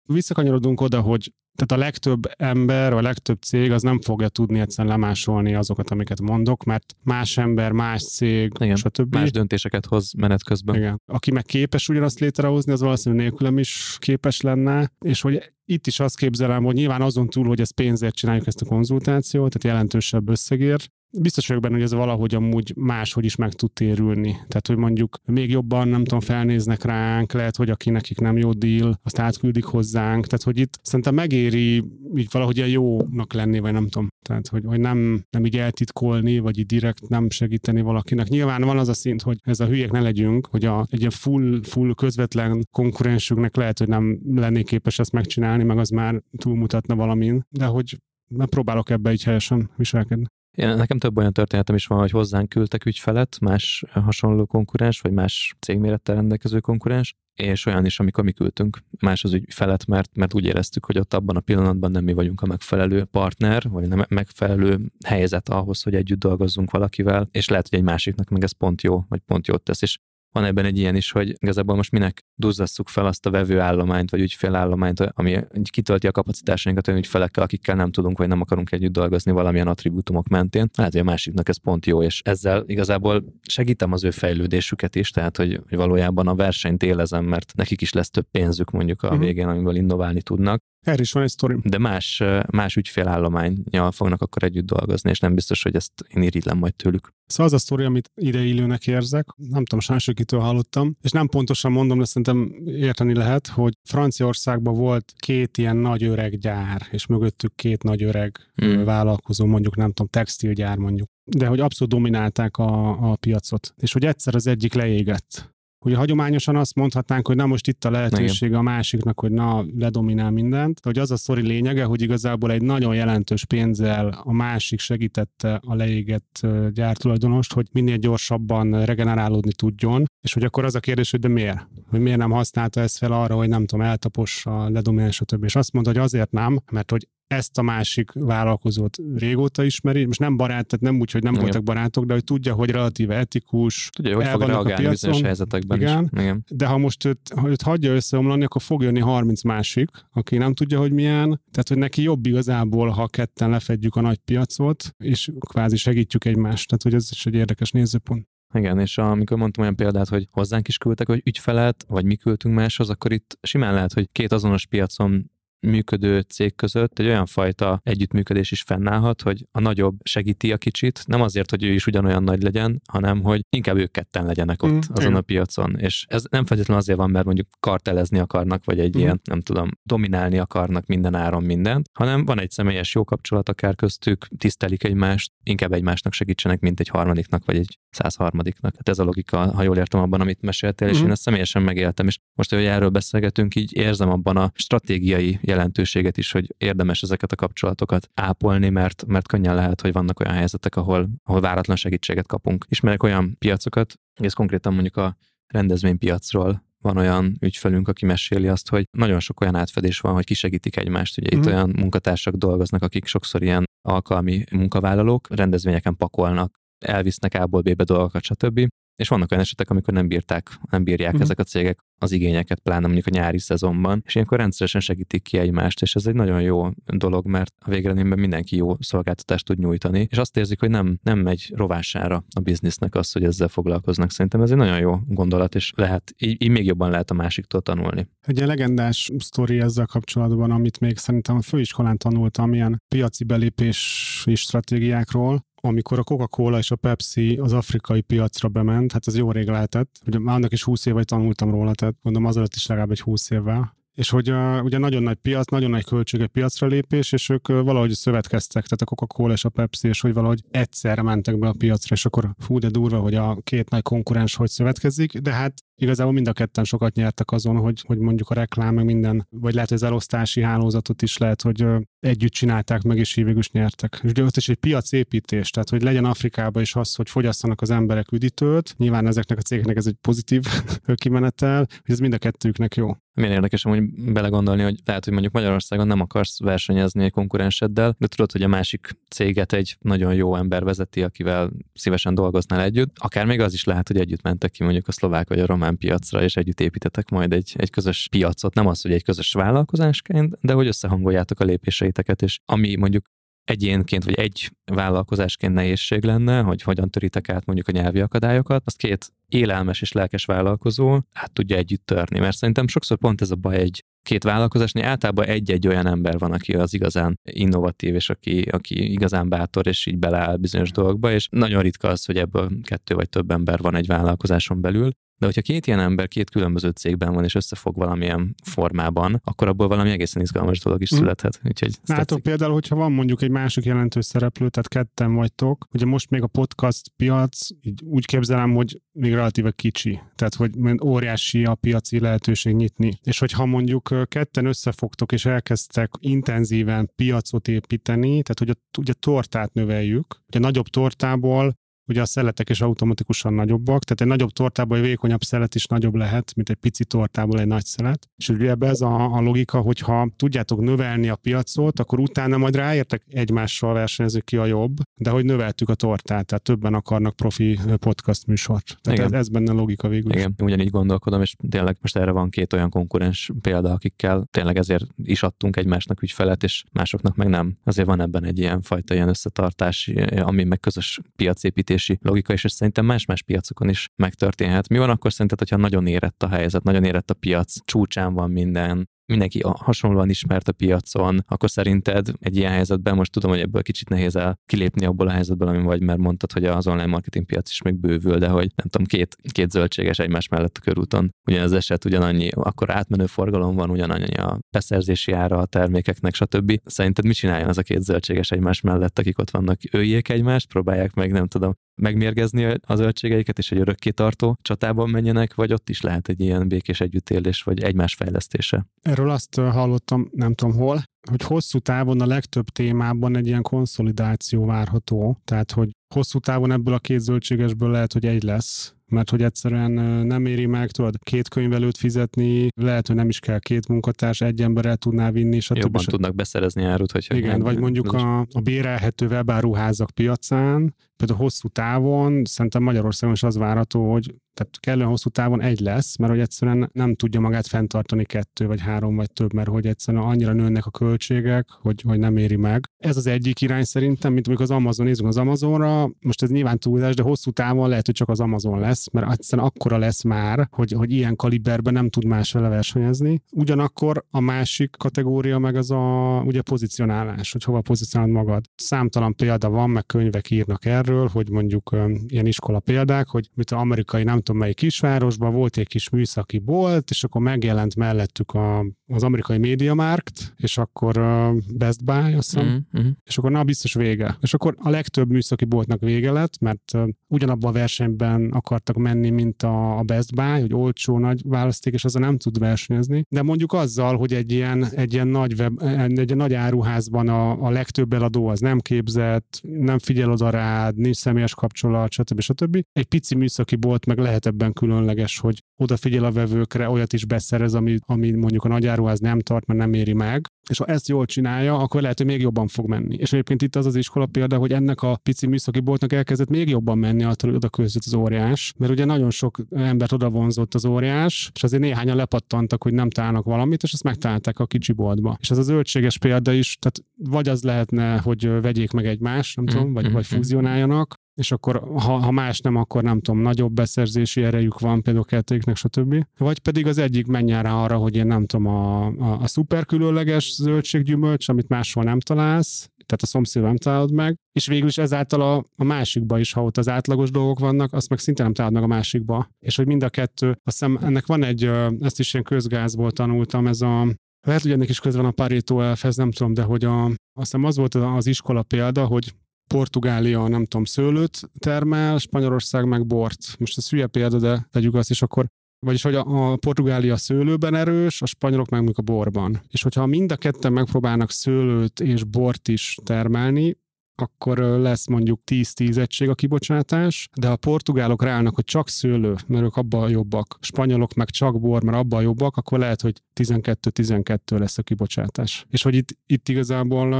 [0.08, 4.98] visszakanyarodunk oda, hogy tehát a legtöbb ember, a legtöbb cég az nem fogja tudni egyszerűen
[4.98, 9.14] lemásolni azokat, amiket mondok, mert más ember, más cég, Igen, stb.
[9.14, 10.76] Más döntéseket hoz menet közben.
[10.76, 11.00] Igen.
[11.06, 16.00] Aki meg képes ugyanazt létrehozni, az valószínűleg nélkülem is képes lenne, és hogy itt is
[16.00, 20.28] azt képzelem, hogy nyilván azon túl, hogy ezt pénzért csináljuk ezt a konzultációt, tehát jelentősebb
[20.28, 24.30] összegért, biztos vagyok benne, hogy ez valahogy amúgy máshogy is meg tud térülni.
[24.30, 28.52] Tehát, hogy mondjuk még jobban, nem tudom, felnéznek ránk, lehet, hogy aki nekik nem jó
[28.52, 30.26] deal, azt átküldik hozzánk.
[30.26, 31.84] Tehát, hogy itt szerintem megéri
[32.16, 34.08] így valahogy a jónak lenni, vagy nem tudom.
[34.22, 38.28] Tehát, hogy, hogy nem, nem így eltitkolni, vagy így direkt nem segíteni valakinek.
[38.28, 41.10] Nyilván van az a szint, hogy ez a hülyék ne legyünk, hogy a, egy ilyen
[41.10, 46.94] full, full közvetlen konkurensünknek lehet, hogy nem lennék képes ezt megcsinálni, meg az már túlmutatna
[46.94, 50.26] valamin, de hogy próbálok ebbe így helyesen viselkedni.
[50.56, 55.12] Én, nekem több olyan történetem is van, hogy hozzánk küldtek ügyfelet, más hasonló konkurens, vagy
[55.12, 60.34] más cégmérettel rendelkező konkurens, és olyan is, amikor mi küldtünk más az ügyfelet, mert, mert
[60.34, 64.04] úgy éreztük, hogy ott abban a pillanatban nem mi vagyunk a megfelelő partner, vagy nem
[64.08, 68.82] megfelelő helyzet ahhoz, hogy együtt dolgozzunk valakivel, és lehet, hogy egy másiknak meg ez pont
[68.82, 69.98] jó, vagy pont jót tesz, és
[70.36, 74.20] van ebben egy ilyen is, hogy igazából most minek duzzasszuk fel azt a vevőállományt, vagy
[74.20, 75.38] ügyfélállományt, ami
[75.70, 80.28] kitölti a kapacitásainkat olyan ügyfelekkel, akikkel nem tudunk, vagy nem akarunk együtt dolgozni valamilyen attribútumok
[80.28, 80.70] mentén.
[80.76, 85.10] Lehet, hogy a másiknak ez pont jó, és ezzel igazából segítem az ő fejlődésüket is,
[85.10, 89.10] tehát hogy, hogy valójában a versenyt élezem, mert nekik is lesz több pénzük mondjuk a
[89.10, 89.20] mhm.
[89.20, 90.62] végén, amiből innoválni tudnak.
[90.86, 91.56] Erre is van egy sztori.
[91.62, 96.58] De más, más ügyfélállományjal fognak akkor együtt dolgozni, és nem biztos, hogy ezt én irigylem
[96.58, 97.14] majd tőlük.
[97.26, 101.72] Szóval az a sztori, amit ideillőnek érzek, nem tudom, sajnos kitől hallottam, és nem pontosan
[101.72, 107.54] mondom, de szerintem érteni lehet, hogy Franciaországban volt két ilyen nagy öreg gyár, és mögöttük
[107.54, 108.84] két nagy öreg hmm.
[108.84, 113.74] vállalkozó, mondjuk nem tudom, textilgyár mondjuk de hogy abszolút dominálták a, a piacot.
[113.76, 115.54] És hogy egyszer az egyik leégett.
[115.86, 120.30] Ugye hagyományosan azt mondhatnánk, hogy na most itt a lehetőség a másiknak, hogy na ledominál
[120.30, 124.80] mindent, de hogy az a sztori lényege, hogy igazából egy nagyon jelentős pénzzel a másik
[124.80, 131.10] segítette a leégett gyártulajdonost, hogy minél gyorsabban regenerálódni tudjon, és hogy akkor az a kérdés,
[131.10, 131.66] hogy de miért?
[131.90, 135.44] Hogy miért nem használta ezt fel arra, hogy nem tudom, eltapossa, ledominál, stb.
[135.44, 140.20] És azt mondta, hogy azért nem, mert hogy ezt a másik vállalkozót régóta ismeri, most
[140.20, 141.44] nem barát, tehát nem úgy, hogy nem igen.
[141.44, 143.90] voltak barátok, de hogy tudja, hogy relatíve etikus.
[143.92, 146.20] Tudja, hogy fog reagálni bizonyos helyzetekben igen, is.
[146.20, 146.44] Igen.
[146.50, 150.54] De ha most őt, ha őt hagyja összeomlani, akkor fog jönni 30 másik, aki nem
[150.54, 151.26] tudja, hogy milyen.
[151.50, 156.68] Tehát, hogy neki jobb igazából, ha ketten lefedjük a nagy piacot, és kvázi segítjük egymást.
[156.68, 158.28] Tehát, hogy ez is egy érdekes nézőpont.
[158.54, 162.54] Igen, és amikor mondtam olyan példát, hogy hozzánk is küldtek hogy ügyfelet, vagy mi küldtünk
[162.54, 165.30] máshoz, akkor itt simán lehet, hogy két azonos piacon
[165.66, 171.02] működő cég között egy olyan fajta együttműködés is fennállhat, hogy a nagyobb segíti a kicsit,
[171.06, 174.70] nem azért, hogy ő is ugyanolyan nagy legyen, hanem hogy inkább ők ketten legyenek ott
[174.70, 175.14] mm, azon igen.
[175.14, 175.78] a piacon.
[175.78, 179.00] És ez nem feltétlenül azért van, mert mondjuk kartelezni akarnak, vagy egy mm.
[179.00, 183.74] ilyen, nem tudom, dominálni akarnak minden áron mindent, hanem van egy személyes jó kapcsolat akár
[183.74, 188.74] köztük, tisztelik egymást, inkább egymásnak segítsenek, mint egy harmadiknak, vagy egy százharmadiknak.
[188.76, 191.04] Hát ez a logika, ha jól értem abban, amit meséltél, és mm.
[191.04, 192.06] én ezt személyesen megéltem.
[192.06, 197.32] És most, hogy erről beszélgetünk, így érzem abban a stratégiai jelentőséget is, hogy érdemes ezeket
[197.32, 202.26] a kapcsolatokat ápolni, mert, mert könnyen lehet, hogy vannak olyan helyzetek, ahol, ahol váratlan segítséget
[202.26, 202.66] kapunk.
[202.68, 205.16] Ismerek olyan piacokat, ez konkrétan mondjuk a
[205.46, 210.76] rendezvénypiacról van olyan ügyfelünk, aki meséli azt, hogy nagyon sok olyan átfedés van, hogy kisegítik
[210.76, 211.18] egymást.
[211.18, 211.38] Ugye mm.
[211.38, 211.54] itt mhm.
[211.54, 218.66] olyan munkatársak dolgoznak, akik sokszor ilyen alkalmi munkavállalók, rendezvényeken pakolnak, elvisznek A-ból B-be dolgokat, stb.
[218.96, 221.22] És vannak olyan esetek, amikor nem bírták, nem bírják uh-huh.
[221.22, 225.38] ezek a cégek az igényeket, pláne mondjuk a nyári szezonban, és ilyenkor rendszeresen segítik ki
[225.38, 230.06] egymást, és ez egy nagyon jó dolog, mert a végeredményben mindenki jó szolgáltatást tud nyújtani,
[230.10, 234.10] és azt érzik, hogy nem, nem megy rovására a biznisznek az, hogy ezzel foglalkoznak.
[234.10, 237.60] Szerintem ez egy nagyon jó gondolat, és lehet, így, így még jobban lehet a másiktól
[237.60, 238.08] tanulni.
[238.20, 245.44] Egy legendás sztori ezzel kapcsolatban, amit még szerintem a főiskolán tanultam, ilyen piaci belépési stratégiákról,
[245.66, 250.00] amikor a Coca-Cola és a Pepsi az afrikai piacra bement, hát ez jó rég lehetett,
[250.06, 253.30] ugye már annak is 20 éve tanultam róla, tehát mondom azelőtt is legalább egy 20
[253.30, 257.48] évvel, és hogy uh, ugye nagyon nagy piac, nagyon nagy költsége piacra lépés, és ők
[257.48, 261.54] valahogy szövetkeztek, tehát a Coca-Cola és a Pepsi, és hogy valahogy egyszerre mentek be a
[261.58, 265.54] piacra, és akkor fú, de durva, hogy a két nagy konkurens hogy szövetkezik, de hát
[265.76, 269.54] igazából mind a ketten sokat nyertek azon, hogy, hogy mondjuk a reklám, meg minden, vagy
[269.54, 271.66] lehet, hogy az elosztási hálózatot is lehet, hogy
[272.00, 274.00] együtt csinálták meg, és így is nyertek.
[274.02, 277.70] És ugye ott is egy piacépítés, tehát hogy legyen Afrikában is az, hogy fogyasszanak az
[277.70, 278.74] emberek üdítőt.
[278.76, 280.44] Nyilván ezeknek a cégeknek ez egy pozitív
[280.94, 282.96] kimenetel, hogy ez mind a kettőknek jó.
[283.14, 288.06] Milyen érdekes amúgy belegondolni, hogy lehet, hogy mondjuk Magyarországon nem akarsz versenyezni egy konkurenseddel, de
[288.06, 292.96] tudod, hogy a másik céget egy nagyon jó ember vezeti, akivel szívesen dolgoznál együtt.
[292.98, 295.65] Akár még az is lehet, hogy együtt mentek ki mondjuk a szlovák vagy a román
[295.74, 298.54] piacra, és együtt építetek majd egy, egy közös piacot.
[298.54, 303.04] Nem az, hogy egy közös vállalkozásként, de hogy összehangoljátok a lépéseiteket, és ami mondjuk
[303.44, 308.76] egyénként vagy egy vállalkozásként nehézség lenne, hogy hogyan töritek át mondjuk a nyelvi akadályokat, azt
[308.76, 313.34] két élelmes és lelkes vállalkozó át tudja együtt törni, mert szerintem sokszor pont ez a
[313.34, 318.40] baj egy két vállalkozásnál általában egy-egy olyan ember van, aki az igazán innovatív, és aki,
[318.40, 322.94] aki igazán bátor, és így beleáll bizonyos dolgokba, és nagyon ritka az, hogy ebből kettő
[322.94, 327.12] vagy több ember van egy vállalkozáson belül, de hogyha két ilyen ember két különböző cégben
[327.12, 330.96] van, és összefog valamilyen formában, akkor abból valami egészen izgalmas dolog is mm.
[330.96, 331.40] születhet.
[331.44, 336.10] Úgyhogy Látok például, hogyha van mondjuk egy másik jelentős szereplő, tehát ketten vagytok, ugye most
[336.10, 340.00] még a podcast piac, így úgy képzelem, hogy még relatíve kicsi.
[340.14, 340.50] Tehát, hogy
[340.84, 342.98] óriási a piaci lehetőség nyitni.
[343.02, 349.52] És hogyha mondjuk ketten összefogtok, és elkezdtek intenzíven piacot építeni, tehát hogy a, ugye tortát
[349.52, 354.82] növeljük, ugye nagyobb tortából ugye a szeletek is automatikusan nagyobbak, tehát egy nagyobb tortából egy
[354.82, 358.08] vékonyabb szelet is nagyobb lehet, mint egy pici tortából egy nagy szelet.
[358.16, 362.56] És ugye ebbe ez a, a logika, hogyha tudjátok növelni a piacot, akkor utána majd
[362.56, 367.58] ráértek egymással versenyezni, ki a jobb, de hogy növeltük a tortát, tehát többen akarnak profi
[367.78, 368.78] podcast műsort.
[368.80, 370.12] Tehát ez, ez, benne logika végül.
[370.12, 374.86] Igen, ugyanígy gondolkodom, és tényleg most erre van két olyan konkurens példa, akikkel tényleg ezért
[375.02, 377.56] is adtunk egymásnak ügyfelet, és másoknak meg nem.
[377.64, 382.44] Azért van ebben egy ilyen fajta ilyen összetartás, ami meg közös piacépítés befektetési logika, és
[382.44, 384.68] ez szerintem más-más piacokon is megtörténhet.
[384.68, 388.30] Mi van akkor szerinted, hogyha nagyon érett a helyzet, nagyon érett a piac, csúcsán van
[388.30, 393.62] minden, mindenki hasonlóan ismert a piacon, akkor szerinted egy ilyen helyzetben, most tudom, hogy ebből
[393.62, 397.26] kicsit nehéz el kilépni abból a helyzetből, ami vagy, mert mondtad, hogy az online marketing
[397.26, 401.10] piac is még bővül, de hogy nem tudom, két, két zöldséges egymás mellett a körúton,
[401.26, 406.60] ugyanaz eset, ugyanannyi, akkor átmenő forgalom van, ugyanannyi a beszerzési ára a termékeknek, stb.
[406.64, 409.58] Szerinted mit csináljon az a két zöldséges egymás mellett, akik ott vannak?
[409.70, 415.34] Öljék egymást, próbálják meg, nem tudom, megmérgezni a zöldségeiket, és egy örökké tartó csatában menjenek,
[415.34, 418.66] vagy ott is lehet egy ilyen békés együttélés, vagy egymás fejlesztése?
[418.82, 424.44] Erről azt hallottam, nem tudom hol, hogy hosszú távon a legtöbb témában egy ilyen konszolidáció
[424.44, 425.20] várható.
[425.24, 429.70] Tehát, hogy hosszú távon ebből a két zöldségesből lehet, hogy egy lesz, mert hogy egyszerűen
[430.06, 434.40] nem éri meg, tudod, két könyvelőt fizetni, lehet, hogy nem is kell két munkatárs, egy
[434.40, 435.56] ember el tudná vinni, stb.
[435.56, 437.14] Jobban tudnak beszerezni árut, hogyha...
[437.14, 443.36] Igen, vagy mondjuk a, a bérelhető webáruházak piacán, például hosszú távon, szerintem Magyarországon is az
[443.36, 448.04] várható, hogy tehát kellően hosszú távon egy lesz, mert hogy egyszerűen nem tudja magát fenntartani
[448.04, 452.16] kettő vagy három vagy több, mert hogy egyszerűen annyira nőnek a költségek, hogy, hogy nem
[452.16, 452.70] éri meg.
[452.78, 456.58] Ez az egyik irány szerintem, mint amikor az Amazon, nézzünk az Amazonra, most ez nyilván
[456.58, 460.48] túlzás, de hosszú távon lehet, hogy csak az Amazon lesz, mert egyszerűen akkora lesz már,
[460.50, 463.22] hogy, hogy ilyen kaliberben nem tud más vele versenyezni.
[463.32, 468.44] Ugyanakkor a másik kategória meg az a ugye pozicionálás, hogy hova pozícionálod magad.
[468.54, 473.50] Számtalan példa van, meg könyvek írnak erről, hogy mondjuk um, ilyen iskola példák, hogy mit
[473.50, 478.32] az amerikai nem tudom melyik kisvárosban volt egy kis műszaki bolt, és akkor megjelent mellettük
[478.32, 482.88] a, az amerikai Media Markt, és akkor uh, Best Buy, azt hiszem, mm-hmm.
[483.04, 484.16] és akkor na, biztos vége.
[484.20, 489.10] És akkor a legtöbb műszaki boltnak vége lett, mert uh, ugyanabban a versenyben akartak menni,
[489.10, 493.04] mint a, a Best Buy, hogy olcsó nagy választék, és azzal nem tud versenyezni.
[493.08, 497.44] De mondjuk azzal, hogy egy ilyen, egy ilyen nagy, web, egy ilyen nagy áruházban a,
[497.46, 502.20] a legtöbb eladó az nem képzett, nem figyel oda rád, nincs személyes kapcsolat, stb.
[502.20, 502.62] stb.
[502.72, 507.54] Egy pici műszaki bolt meg lehet ebben különleges, hogy odafigyel a vevőkre, olyat is beszerez,
[507.54, 511.06] ami, ami mondjuk a nagyáruház nem tart, mert nem éri meg, és ha ezt jól
[511.06, 512.94] csinálja, akkor lehet, hogy még jobban fog menni.
[512.94, 516.48] És egyébként itt az az iskola példa, hogy ennek a pici műszaki boltnak elkezdett még
[516.48, 520.54] jobban menni, attól, hogy oda között az óriás, mert ugye nagyon sok embert oda vonzott
[520.54, 524.72] az óriás, és azért néhányan lepattantak, hogy nem találnak valamit, és ezt megtalálták a kicsi
[524.72, 525.16] boltba.
[525.20, 529.44] És ez az zöldséges példa is, tehát vagy az lehetne, hogy vegyék meg egymást, nem
[529.44, 530.16] mm, tudom, vagy, mm, vagy mm.
[530.16, 535.04] fúzionáljanak, és akkor ha, ha más nem, akkor nem tudom, nagyobb beszerzési erejük van például
[535.04, 536.06] kettőknek, stb.
[536.18, 539.64] Vagy pedig az egyik menjen rá arra, hogy én nem tudom, a, a, a szuper
[539.64, 544.78] különleges zöldséggyümölcs, amit máshol nem találsz, tehát a szomszédban nem találod meg, és végül is
[544.78, 548.32] ezáltal a, a másikba is, ha ott az átlagos dolgok vannak, azt meg szinte nem
[548.32, 549.28] találod meg a másikba.
[549.38, 551.44] És hogy mind a kettő, azt hiszem ennek van egy,
[551.80, 553.86] ezt is ilyen közgázból tanultam, ez a
[554.26, 557.44] lehet, hogy ennek is közben a Pareto elfez, nem tudom, de hogy a, azt hiszem
[557.44, 559.14] az volt az iskola példa, hogy
[559.48, 563.36] Portugália, nem tudom, szőlőt termel, Spanyolország meg bort.
[563.38, 565.26] Most ez hülye példa, de tegyük azt, és akkor
[565.66, 569.40] vagyis hogy a, a Portugália szőlőben erős, a spanyolok meg a borban.
[569.48, 573.56] És hogyha mind a ketten megpróbálnak szőlőt és bort is termelni,
[574.00, 579.44] akkor lesz mondjuk 10-10 egység a kibocsátás, de a portugálok ráállnak, hogy csak szőlő, mert
[579.44, 584.58] ők abban jobbak, spanyolok meg csak bor, mert abban jobbak, akkor lehet, hogy 12-12 lesz
[584.58, 585.46] a kibocsátás.
[585.50, 586.94] És hogy itt, itt igazából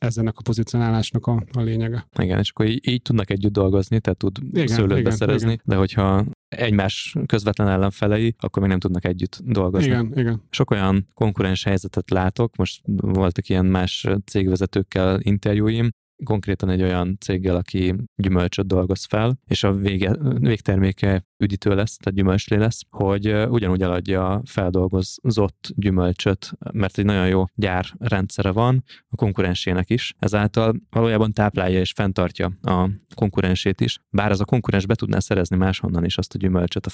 [0.00, 2.06] ez ennek a pozicionálásnak a, a lényege.
[2.18, 5.62] Igen, és akkor így, így tudnak együtt dolgozni, tehát tud igen, szőlőt igen, beszerezni, igen.
[5.64, 9.86] de hogyha egymás közvetlen ellenfelei, akkor még nem tudnak együtt dolgozni.
[9.86, 10.42] Igen, igen.
[10.50, 15.90] Sok olyan konkurens helyzetet látok, most voltak ilyen más cégvezetőkkel interjúim,
[16.24, 22.18] konkrétan egy olyan céggel, aki gyümölcsöt dolgoz fel, és a vége, végterméke üdítő lesz, tehát
[22.18, 29.16] gyümölcslé lesz, hogy ugyanúgy eladja a feldolgozott gyümölcsöt, mert egy nagyon jó gyárrendszere van a
[29.16, 34.94] konkurensének is, ezáltal valójában táplálja és fenntartja a konkurensét is, bár az a konkurens be
[34.94, 36.90] tudná szerezni máshonnan is azt a gyümölcsöt, a,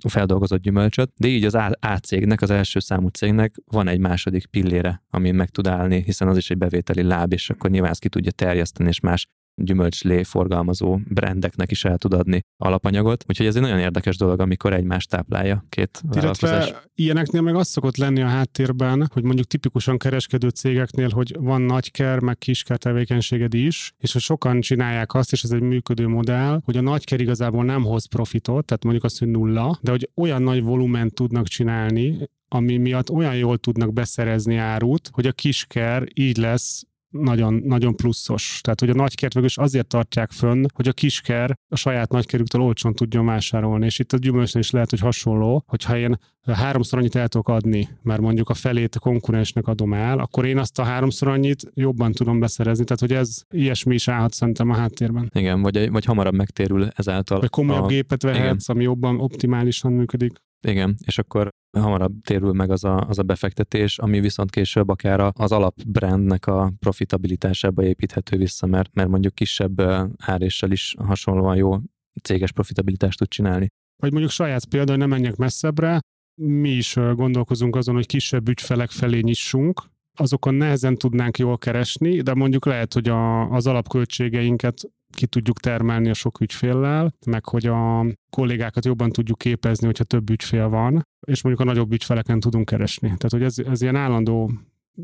[0.00, 4.46] a feldolgozott gyümölcsöt, de így az A cégnek, az első számú cégnek van egy második
[4.46, 8.00] pillére, amin meg tud állni, hiszen az is egy bevételi láb, és akkor nyilván ezt
[8.00, 9.26] ki tudja terjeszteni, és más
[9.62, 13.24] gyümölcslé forgalmazó brendeknek is el tud adni alapanyagot.
[13.28, 17.96] Úgyhogy ez egy nagyon érdekes dolog, amikor egymást táplálja két Illetve ilyeneknél meg az szokott
[17.96, 23.92] lenni a háttérben, hogy mondjuk tipikusan kereskedő cégeknél, hogy van nagyker, meg kisker tevékenységed is,
[23.98, 27.82] és hogy sokan csinálják azt, és ez egy működő modell, hogy a nagyker igazából nem
[27.82, 32.76] hoz profitot, tehát mondjuk azt, hogy nulla, de hogy olyan nagy volument tudnak csinálni, ami
[32.76, 38.60] miatt olyan jól tudnak beszerezni árut, hogy a kisker így lesz nagyon, nagyon pluszos.
[38.62, 42.94] Tehát, hogy a nagykert is azért tartják fönn, hogy a kisker a saját nagykerüktől olcsón
[42.94, 43.84] tudjon vásárolni.
[43.84, 47.88] És itt a gyümölcsnél is lehet, hogy hasonló, hogyha én háromszor annyit el tudok adni,
[48.02, 52.12] mert mondjuk a felét a konkurensnek adom el, akkor én azt a háromszor annyit jobban
[52.12, 52.84] tudom beszerezni.
[52.84, 55.30] Tehát, hogy ez ilyesmi is állhat szerintem a háttérben.
[55.34, 57.40] Igen, vagy, vagy hamarabb megtérül ezáltal.
[57.40, 57.86] Vagy komolyabb a...
[57.86, 58.76] gépet vehetsz, Igen.
[58.76, 60.32] ami jobban optimálisan működik.
[60.66, 65.32] Igen, és akkor hamarabb térül meg az a, az a befektetés, ami viszont később akár
[65.34, 69.80] az alapbrandnek a profitabilitásába építhető vissza, mert, mert mondjuk kisebb
[70.16, 71.76] áréssel is hasonlóan jó
[72.22, 73.66] céges profitabilitást tud csinálni.
[74.02, 76.00] Vagy mondjuk saját példa, nem menjek messzebbre,
[76.42, 79.82] mi is gondolkozunk azon, hogy kisebb ügyfelek felé nyissunk,
[80.18, 86.10] azokon nehezen tudnánk jól keresni, de mondjuk lehet, hogy a, az alapköltségeinket ki tudjuk termelni
[86.10, 91.42] a sok ügyféllel, meg hogy a kollégákat jobban tudjuk képezni, hogyha több ügyfél van, és
[91.42, 93.06] mondjuk a nagyobb ügyfeleken tudunk keresni.
[93.06, 94.50] Tehát, hogy ez, ez ilyen állandó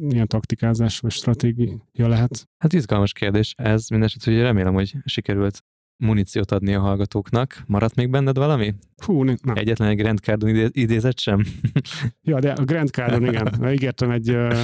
[0.09, 2.49] ilyen taktikázás vagy stratégia lehet.
[2.59, 3.55] Hát izgalmas kérdés.
[3.57, 5.63] Ez mindesetre, hogy remélem, hogy sikerült
[5.97, 7.63] muníciót adni a hallgatóknak.
[7.67, 8.75] Maradt még benned valami?
[9.05, 9.37] Hú, nem.
[9.55, 11.45] Egyetlen egy Grand Cardon idézet sem?
[12.23, 13.49] ja, de a Grand Cardon, igen.
[13.75, 14.55] Ígértem egy, ö,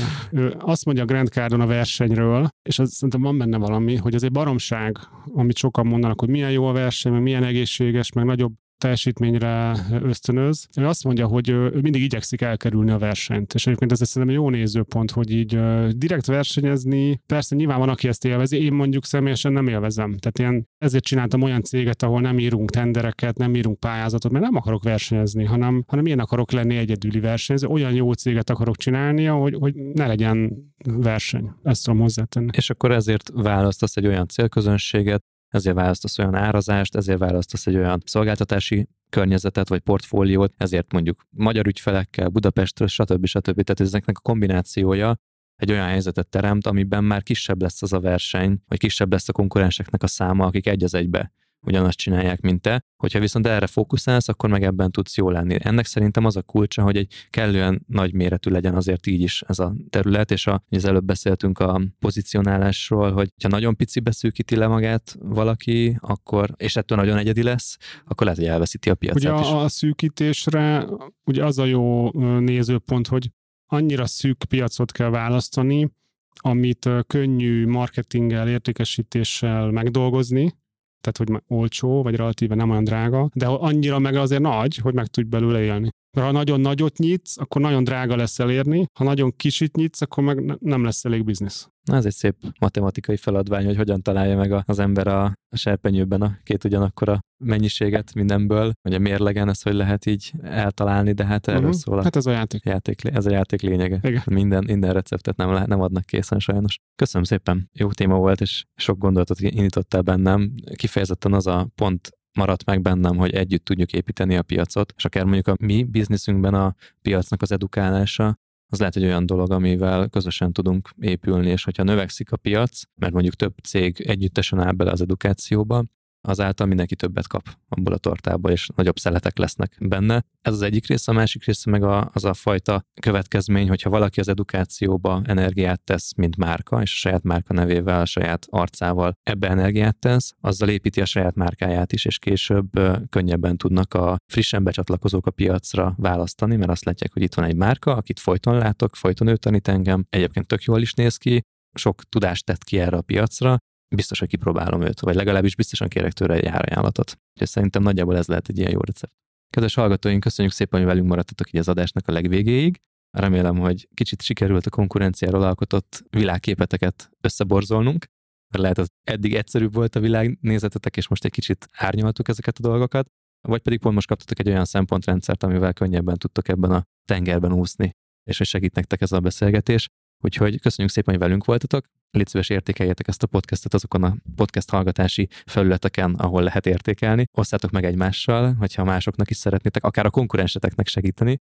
[0.58, 4.22] azt mondja a Grand Cardon a versenyről, és az, szerintem van benne valami, hogy ez
[4.22, 4.98] egy baromság,
[5.34, 10.66] amit sokan mondanak, hogy milyen jó a verseny, meg milyen egészséges, meg nagyobb teljesítményre ösztönöz.
[10.76, 13.54] Ő azt mondja, hogy ő mindig igyekszik elkerülni a versenyt.
[13.54, 15.60] És egyébként ez szerintem jó nézőpont, hogy így
[15.96, 20.16] direkt versenyezni, persze nyilván van, aki ezt élvezi, én mondjuk személyesen nem élvezem.
[20.18, 24.56] Tehát én ezért csináltam olyan céget, ahol nem írunk tendereket, nem írunk pályázatot, mert nem
[24.56, 27.66] akarok versenyezni, hanem, hanem én akarok lenni egyedüli versenyző.
[27.66, 30.52] Olyan jó céget akarok csinálni, hogy, hogy ne legyen
[30.84, 31.50] verseny.
[31.62, 32.48] Ezt tudom hozzátenni.
[32.56, 38.02] És akkor ezért választasz egy olyan célközönséget, ezért választasz olyan árazást, ezért választasz egy olyan
[38.04, 43.26] szolgáltatási környezetet vagy portfóliót, ezért mondjuk magyar ügyfelekkel, Budapestről, stb.
[43.26, 43.62] stb.
[43.62, 45.16] Tehát ezeknek a kombinációja
[45.56, 49.32] egy olyan helyzetet teremt, amiben már kisebb lesz az a verseny, vagy kisebb lesz a
[49.32, 51.32] konkurenseknek a száma, akik egy az egybe
[51.66, 52.84] ugyanazt csinálják, mint te.
[52.96, 55.56] Hogyha viszont erre fókuszálsz, akkor meg ebben tudsz jól lenni.
[55.58, 59.58] Ennek szerintem az a kulcsa, hogy egy kellően nagy méretű legyen azért így is ez
[59.58, 64.66] a terület, és a, az előbb beszéltünk a pozicionálásról, hogy ha nagyon pici beszűkíti le
[64.66, 69.40] magát valaki, akkor, és ettől nagyon egyedi lesz, akkor lehet, hogy elveszíti a piacát ugye
[69.40, 69.46] is.
[69.46, 70.86] a, a szűkítésre
[71.24, 73.30] ugye az a jó nézőpont, hogy
[73.66, 75.90] annyira szűk piacot kell választani,
[76.34, 80.54] amit könnyű marketinggel, értékesítéssel megdolgozni,
[81.02, 85.06] tehát hogy olcsó, vagy relatíve nem olyan drága, de annyira meg azért nagy, hogy meg
[85.06, 85.88] tudj belőle élni.
[86.16, 90.24] Mert ha nagyon nagyot nyitsz, akkor nagyon drága lesz elérni, ha nagyon kisit nyitsz, akkor
[90.24, 91.68] meg nem lesz elég biznisz.
[91.84, 96.38] Na, ez egy szép matematikai feladvány, hogy hogyan találja meg az ember a serpenyőben a
[96.42, 101.48] két ugyanakkor a mennyiséget mindenből, hogy a mérlegen ezt hogy lehet így eltalálni, de hát
[101.48, 101.74] erről uh-huh.
[101.74, 102.64] szól a hát ez a játék.
[102.64, 103.04] játék.
[103.04, 103.98] Ez a játék lényege.
[104.02, 104.22] Igen.
[104.30, 106.78] Minden, minden receptet nem, lehet, nem adnak készen sajnos.
[106.96, 110.54] Köszönöm szépen, jó téma volt, és sok gondolatot indítottál bennem.
[110.74, 115.24] Kifejezetten az a pont maradt meg bennem, hogy együtt tudjuk építeni a piacot, és akár
[115.24, 118.38] mondjuk a mi bizniszünkben a piacnak az edukálása,
[118.72, 123.12] az lehet egy olyan dolog, amivel közösen tudunk épülni, és hogyha növekszik a piac, mert
[123.12, 125.84] mondjuk több cég együttesen áll bele az edukációba,
[126.28, 130.24] azáltal mindenki többet kap abból a tortából, és nagyobb szeletek lesznek benne.
[130.42, 134.20] Ez az egyik része, a másik része meg a, az a fajta következmény, hogyha valaki
[134.20, 139.48] az edukációba energiát tesz, mint márka, és a saját márka nevével, a saját arcával ebbe
[139.48, 142.70] energiát tesz, azzal építi a saját márkáját is, és később
[143.10, 147.56] könnyebben tudnak a frissen becsatlakozók a piacra választani, mert azt látják, hogy itt van egy
[147.56, 151.42] márka, akit folyton látok, folyton ő tanít engem, egyébként tök jól is néz ki,
[151.74, 153.58] sok tudást tett ki erre a piacra,
[153.94, 157.18] biztos, hogy kipróbálom őt, vagy legalábbis biztosan kérek tőle egy árajánlatot.
[157.40, 159.12] És szerintem nagyjából ez lehet egy ilyen jó recept.
[159.50, 162.80] Kedves hallgatóink, köszönjük szépen, hogy velünk maradtatok így az adásnak a legvégéig.
[163.10, 168.06] Remélem, hogy kicsit sikerült a konkurenciáról alkotott világképeteket összeborzolnunk,
[168.52, 172.62] mert lehet, az eddig egyszerűbb volt a világnézetetek, és most egy kicsit árnyaltuk ezeket a
[172.62, 173.08] dolgokat,
[173.48, 177.90] vagy pedig pont most kaptatok egy olyan szempontrendszert, amivel könnyebben tudtok ebben a tengerben úszni,
[178.24, 179.88] és hogy segít nektek ez a beszélgetés.
[180.24, 181.86] Úgyhogy köszönjük szépen, hogy velünk voltatok.
[182.10, 187.24] Légy szíves értékeljetek ezt a podcastet azokon a podcast hallgatási felületeken, ahol lehet értékelni.
[187.32, 191.38] Osszátok meg egymással, hogyha másoknak is szeretnétek, akár a konkurenseteknek segíteni.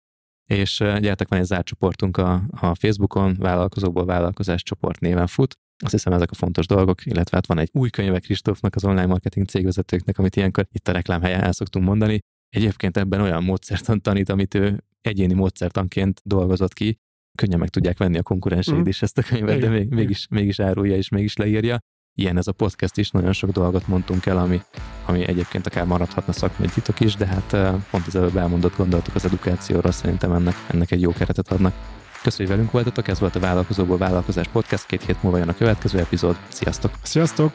[0.51, 5.55] És gyertek, van egy zárt csoportunk a, a Facebookon, vállalkozóból vállalkozás csoport néven fut.
[5.85, 9.07] Azt hiszem ezek a fontos dolgok, illetve hát van egy új könyve Kristófnak, az online
[9.07, 12.19] marketing cégvezetőknek, amit ilyenkor itt a reklámhelyen el szoktunk mondani.
[12.49, 16.99] Egyébként ebben olyan módszertan tanít, amit ő egyéni módszertanként dolgozott ki,
[17.37, 18.87] könnyen meg tudják venni a konkurenseid mm.
[18.87, 21.79] is ezt a könyvet, de még, mégis, mégis árulja és mégis leírja.
[22.19, 24.61] Ilyen ez a podcast is, nagyon sok dolgot mondtunk el, ami,
[25.07, 29.25] ami egyébként akár maradhatna szakmai titok is, de hát pont az előbb elmondott gondolatok az
[29.25, 31.75] edukációra szerintem ennek, ennek egy jó keretet adnak.
[32.23, 35.55] Köszönjük, hogy velünk voltatok, ez volt a Vállalkozóból Vállalkozás Podcast, két hét múlva jön a
[35.55, 36.37] következő epizód.
[36.49, 36.91] Sziasztok!
[37.03, 37.53] Sziasztok!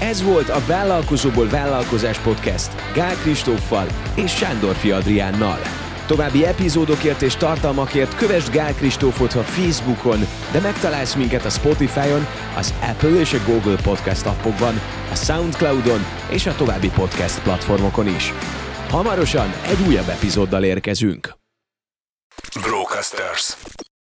[0.00, 3.86] Ez volt a Vállalkozóból Vállalkozás Podcast Gál Kristóffal
[4.16, 5.89] és Sándor Adriánnal.
[6.10, 10.18] További epizódokért és tartalmakért kövess Gál Kristófot a Facebookon,
[10.52, 14.74] de megtalálsz minket a Spotify-on, az Apple és a Google Podcast appokban,
[15.10, 16.00] a Soundcloud-on
[16.30, 18.32] és a további podcast platformokon is.
[18.88, 21.34] Hamarosan egy újabb epizóddal érkezünk.
[22.60, 23.56] Brocasters.